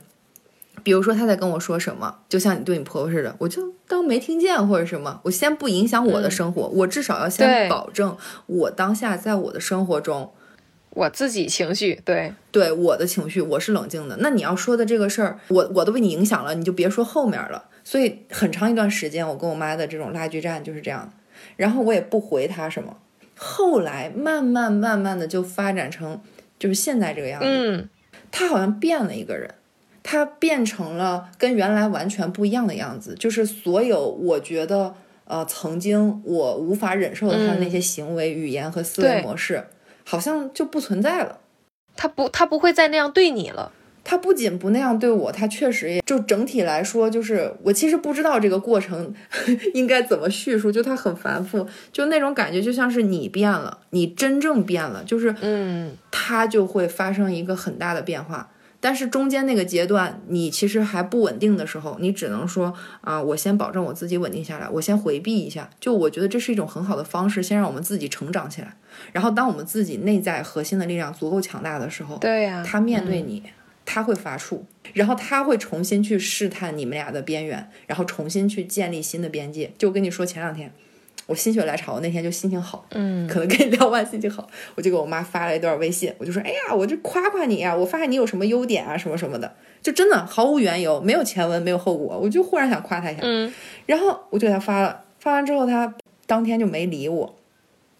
[0.83, 8.17] 比如说他在跟我说什么，就像你对你婆婆似的，我就当没听见或者什么，我先不影响我的生活，我至少要先保证
[8.47, 10.33] 我当下在我的生活中，
[10.91, 12.33] 我自己情绪对。
[12.53, 17.67] 对我的情绪我是冷静的，那你要说的这个事儿，我我都被你影响了，你就别说后面了。
[17.85, 21.13] 所以很长一段时间，我跟我妈的这种拉锯战就是这样，
[21.57, 22.97] 然后我也不回她什么。
[23.37, 26.21] 后来慢慢慢慢的就发展成
[26.59, 27.47] 就是现在这个样子。
[27.49, 27.89] 嗯，
[28.31, 29.55] 她好像变了一个人，
[30.03, 33.15] 她变成了跟原来完全不一样的样子。
[33.19, 34.95] 就是所有我觉得
[35.25, 39.65] 呃曾经我无法忍受的他的那些行为、语言和思维模式，
[40.05, 41.39] 好像就不存在了。
[41.97, 43.73] 他不，他不会再那样对你了。
[44.03, 49.15] 他不仅不那样对我，他确实也就整体来说，就是我其实不知道这个过程
[49.75, 58.51] 应该怎么叙述，就他很繁复，就那种感觉就像是你变了，你真正变了，就是嗯，他就会发生一个很大的变化。
[58.81, 65.69] 但是中间那个阶段，你其实还不稳定的时候，你只能说啊，我先保证我自己稳定下来，我先回避一下。
[65.79, 68.75] 就我觉得这是一种很好的方式，先让我们自己成长起来。
[69.13, 73.43] 然后当我们自己内在核心的力量足够强大的时候，对呀，他面对你。
[73.93, 74.61] 他会发怵，
[74.93, 79.73] 然后他会重新去试探你们俩的边缘，然后重新去建立新的边界。
[79.77, 80.73] 就跟你说，前两天
[81.31, 93.55] 我心血来潮，那天就心情好，嗯，可能跟你聊完心情好，我就给我妈发了一段微信，我就说，哎呀，我就夸夸你啊，我发现你有什么优点啊，什么什么的，就真的毫无缘由，没有前文，没有后果，我就忽然想夸他一下，嗯，
[93.87, 95.95] 然后我就给他发了，发完之后他
[96.27, 97.37] 当天就没理我，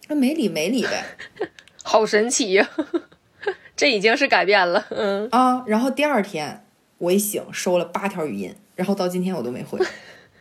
[0.09, 1.05] 那没理没理呗，
[1.83, 2.69] 好神奇呀。
[3.77, 5.27] 这已经是改变了，嗯。
[5.31, 6.65] 啊，然后第二天
[6.99, 9.79] 我一醒收了八条语音，然后到今天我都没回，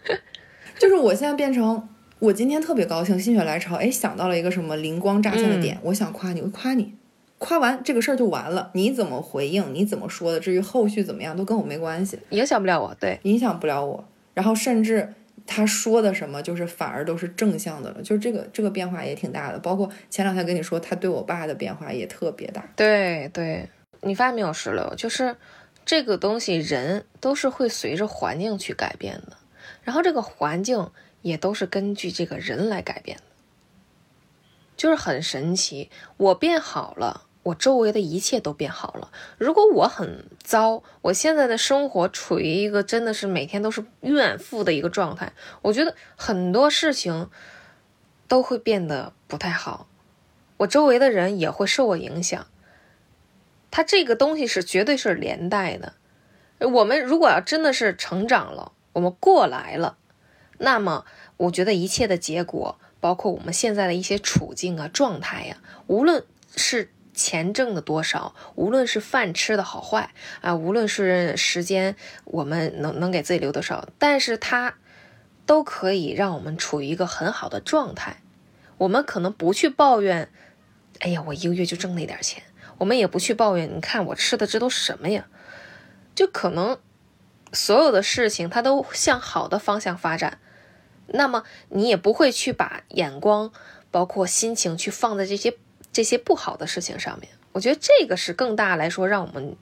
[0.79, 1.89] 就是我现在变成
[2.21, 6.95] 我今天特别高兴，心血来潮，哎，想到了一个什么灵光乍现的点，我想夸你，我夸你，
[7.39, 14.05] 夸完这个事儿就完了，你怎么回应，你怎么说的，至于后续怎么样都跟我没关系，影响不了我，对，影响不了我，
[14.35, 15.15] 然后甚至。
[15.47, 19.59] 他说的什么，就是反而都是正向的了，就是这个这个变化也挺大的。
[19.59, 22.63] 包括前两天跟你说，他对我爸的变化也特别大。
[22.77, 23.69] 对对，
[24.03, 25.35] 你发现没有，石榴，就是
[25.85, 29.39] 这个东西，人都是会随着环境去改变的，
[29.83, 30.89] 然后这个环境
[31.23, 33.23] 也都是根据这个人来改变的，
[34.77, 35.91] 就是很神奇。
[36.17, 37.27] 我变好了。
[37.43, 39.11] 我周围的一切都变好了。
[39.39, 47.31] 如果我很糟，我现在的生活处于一个真的是每天都是怨妇的一个状态，我觉得很多事情
[48.29, 49.89] 都会变得不太好，
[50.59, 52.47] 我周围的人也会受我影响。
[53.71, 55.95] 它这个东西是绝对是连带的。
[56.59, 59.97] 我们如果要真的是成长了，我们过来了，
[60.63, 61.07] 那么
[61.39, 65.57] 我觉得一切的结果，包括我们现在的一些处境啊、状态呀，
[65.87, 66.23] 无论
[66.55, 70.11] 是钱挣的多少，无论是饭吃的好坏
[70.43, 74.75] 啊，无论是时间我们能能给自己留多少，但是它
[75.47, 78.19] 都可以让我们处于一个很好的状态。
[78.77, 80.31] 我们可能不去抱怨，
[80.99, 82.43] 哎呀，我一个月就挣那点钱。
[82.77, 85.27] 我们也不去抱怨，你看我吃的这都什么呀？
[86.15, 86.79] 就可能
[87.53, 90.39] 所有的事情它都向好的方向发展，
[91.13, 93.53] 那么你也不会去把眼光
[93.91, 95.55] 包括心情去放在这些
[95.93, 97.31] 这些不好的事情上面。
[97.53, 99.57] 我觉得这个是更大来说，让我们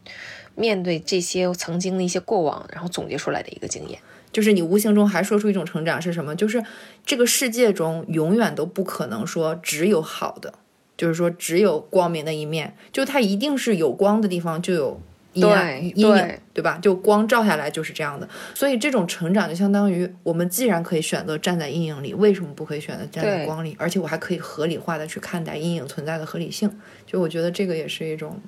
[0.54, 3.98] 面对这些曾经的一些过往，然后总结出来的一个经验。
[4.30, 6.36] 就是你无形中还说出一种成长是什么？
[6.36, 6.62] 就是
[7.06, 10.54] 这个世界中永远都不可能说只有好的。
[10.98, 15.00] 就是说，只有光明的一面，就它一定是有光的地方就有
[15.38, 16.78] 阴暗阴影，对吧？
[16.82, 18.28] 就光照下来就是这样的。
[18.54, 23.76] 所以这种成长就相当于我们既然可以选择站在阴影里，为什么不可以选择站在光里？
[23.78, 26.70] 而且我还可以合理化的去看待阴影存在的合理性。
[27.06, 28.40] 就我觉得这个也是一种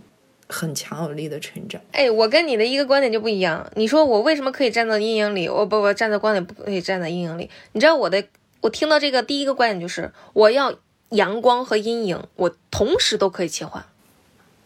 [0.49, 1.80] 很强有力的成长。
[1.93, 3.70] 哎，我跟你的一个观点就不一样。
[3.76, 5.49] 你说我为什么可以站在阴影里？
[5.49, 7.49] 我不不站在光里，不可以站在阴影里？
[7.72, 8.24] 你知道我的，
[8.61, 10.74] 我听到这个第一个观点就是我要。
[11.11, 13.84] 阳光和阴影，我同时都可以切换，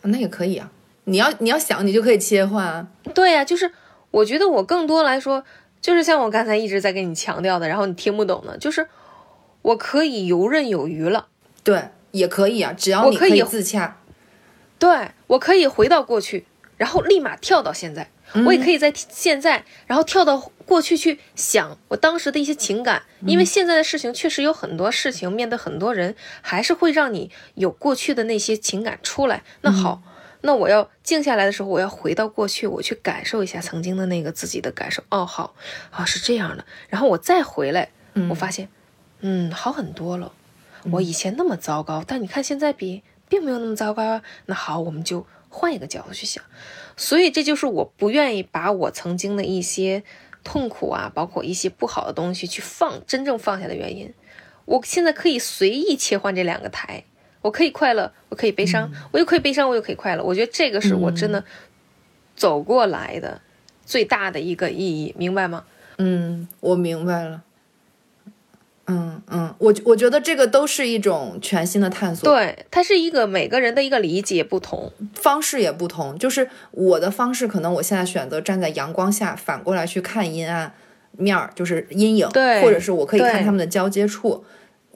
[0.02, 0.70] 那也可以啊。
[1.04, 2.86] 你要你要想，你就可以切换啊。
[3.14, 3.70] 对呀，就是
[4.10, 5.44] 我觉得我更多来说，
[5.80, 8.88] 就是像我刚才一直在跟你强调的，然后你听不懂的，就是
[9.62, 11.28] 我可以游刃有余了。
[11.62, 13.98] 对，也可以啊，只要你可以自洽。
[14.78, 16.46] 对，我可以回到过去，
[16.76, 18.10] 然后立马跳到现在。
[18.46, 20.36] 我也可以在现在，然后跳到
[20.66, 29.44] 过去去想我当时的一些情感，因为现在的事情确实有很多事情，面对很多人，还是会让你有过去的那些情感出来。
[29.60, 30.02] 那好，
[30.46, 35.02] 那我要静下来的时候，我要回到过去，我去感受一下曾经的那个自己的感受。
[35.08, 35.54] 哦，好，
[35.90, 37.88] 啊是这样的，然后我再回来，
[38.28, 38.68] 我发现，
[39.20, 40.30] 嗯，好很多了。
[40.92, 44.22] 我以前那么糟糕，但你看现在比并没有那么糟糕啊。
[44.44, 46.44] 那好，我们就换一个角度去想。
[46.94, 50.04] 所以这就是我不愿意把我曾经的一些
[50.44, 54.12] 痛苦啊，包括一些不好的东西去放真正放下的原因。
[54.66, 57.04] 我现在可以随意切换这两个台，
[57.44, 60.24] 我可以快乐，我可以悲伤，我又可以悲伤，我又可以快乐。
[60.24, 61.44] 我觉得这个是我真的
[62.34, 63.38] 走过来的
[63.84, 65.64] 最大的一个意义，明白吗？
[65.98, 67.42] 嗯，我明白了。
[68.86, 72.34] 嗯嗯，我我觉得这个都是一种全新的探索。
[72.34, 76.18] 对，它是一个每个人的一个理解不同，方式也不同。
[76.18, 80.72] 就是我的方式，可能我现在选择站在阳光下，反过来去看阴暗
[81.12, 84.42] 面儿，就是阴影，对，或者是我可以看他们的交接处。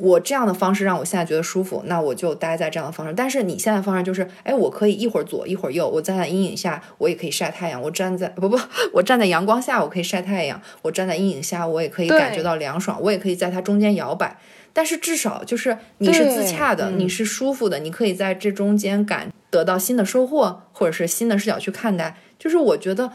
[0.01, 3.13] 我这样的方式让我现在觉得舒服，那我就待在这样的方式。
[3.17, 8.59] 但是你现在方式就是，哎，我可以一会儿左一会儿右，我站在阴影下，我也可以晒太阳；我站在不 不，
[8.95, 14.39] 我站在阳光下，我可以晒太阳；我站在阴影下，我也可以感觉到凉爽，我也可以在它中间摇摆。
[14.73, 22.17] 但是至少就是你是自洽的，你是舒服的，你可以在这中间感得到新的收获，或者是新的视角去看待。
[22.39, 23.11] 就是我觉得。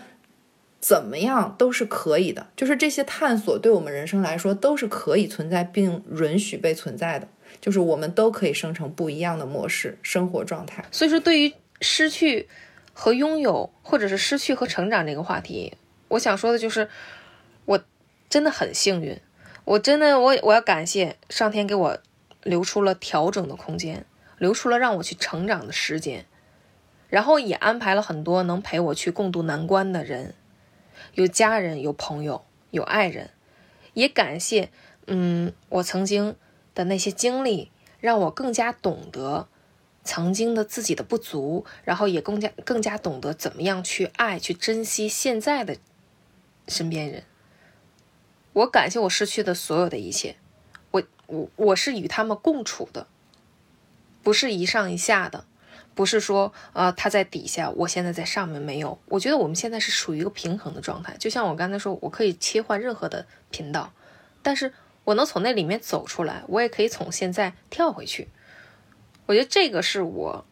[0.84, 7.30] 怎么样都是可以的，就是这些探索对我们人生来说都是可以存在并允许被存在的，
[7.62, 10.84] 就是我们都可以生成不一样的模式生活状态。
[10.92, 12.50] 所以说，对于失去
[12.92, 15.74] 和拥有，或者是失去和成长这个话题，
[16.10, 16.90] 我想说的就是，
[17.64, 17.82] 我
[18.30, 19.18] 真的很幸运，
[19.64, 21.98] 我真的我我要感谢上天给我
[22.44, 24.06] 留出了调整的空间，
[24.38, 26.26] 留出了让我去成长的时间，
[27.08, 30.36] 然后也安排了很多能陪我去共度难关的人。
[31.16, 33.30] 有家人，有朋友，有爱人，
[33.94, 34.72] 也感谢，
[35.08, 36.36] 嗯，我曾经
[36.74, 39.48] 的那些经历，让我更加懂得
[40.04, 45.78] 曾经的自己的不足，然后也更加更加懂得怎么样去爱，去珍惜现在的
[46.68, 47.24] 身边人。
[48.54, 50.36] 我感谢我失去的所有的一切，
[50.92, 53.08] 我我我是与他们共处的，
[54.22, 55.46] 不是一上一下的。
[55.96, 58.98] 不是说，呃，他在底下，我现在在上面，没有。
[59.06, 61.16] 我觉得我们现在是属于一个平衡的状态。
[61.20, 63.94] 就像我刚才说，我可以切换任何的频道，
[64.42, 64.74] 但是
[65.04, 68.30] 我能从那里面走出来，我也可以从现在跳回去。
[69.28, 70.46] 我觉得这个是我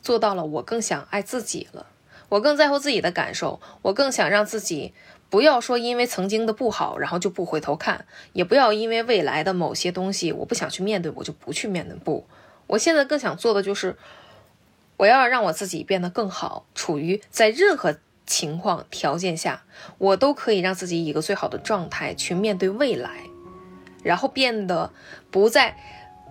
[0.00, 1.86] 做到了，我更想爱自己了，
[2.28, 4.94] 我更在乎自己的感受，我更想让自己
[5.28, 11.98] 不要说因为曾经的不好，然后就不回头看，也不要因为未来的某些东西我不想去面对，我就不去面对。
[11.98, 12.24] 不。
[12.66, 13.96] 我现在更想做的就是，
[14.96, 17.96] 我要让我自己变得更好，处于在任何
[18.26, 19.64] 情况条件下，
[19.98, 23.10] 我都可以让自己以一个最好的状态去面对未来，
[24.02, 24.92] 然后变得
[25.30, 25.76] 不再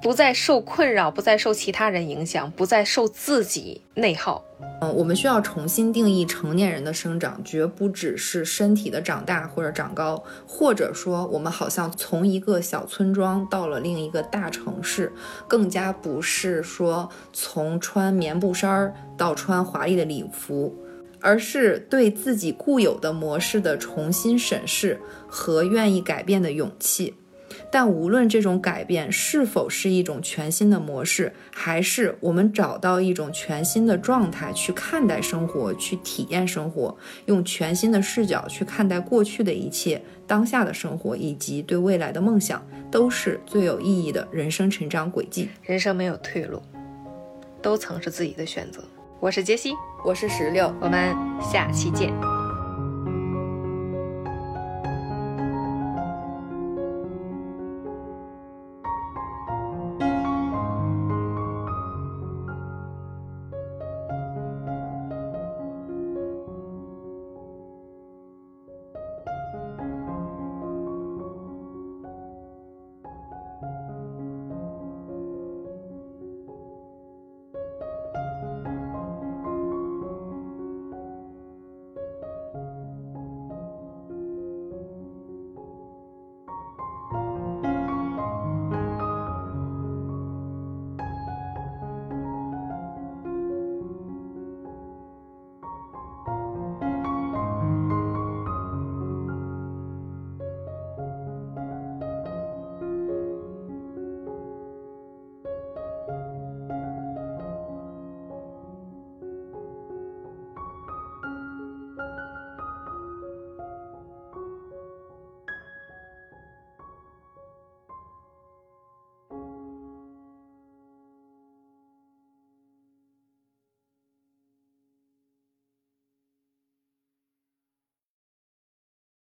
[0.03, 4.43] 不再受困扰，不再受其他人影响，不再受自己内耗。
[4.81, 15.09] 嗯，我们需要重新定义成年人的生长，绝不只是身体的长大或者长高，或者说我们好像从一个小村庄到了另一个大城市，
[15.47, 20.75] 更加不是说从穿棉布衫儿到穿华丽的礼服，
[21.21, 24.99] 而是对自己固有的模式的重新审视
[25.29, 27.13] 和愿意改变的勇气。
[27.71, 36.95] 但无论这种改变是否是一种全新的模式，还是我们找到一种全新的状态去看待生活、去体验生活，
[37.25, 45.49] 用全新的视角去看待过去的一切、当下的生活以及对未来的梦想，都是最有意义的人生成长轨迹。
[45.63, 46.61] 人生没有退路，
[47.61, 48.83] 都曾是自己的选择。
[49.19, 49.73] 我是杰西，
[50.03, 52.42] 我是石榴，我们下期见。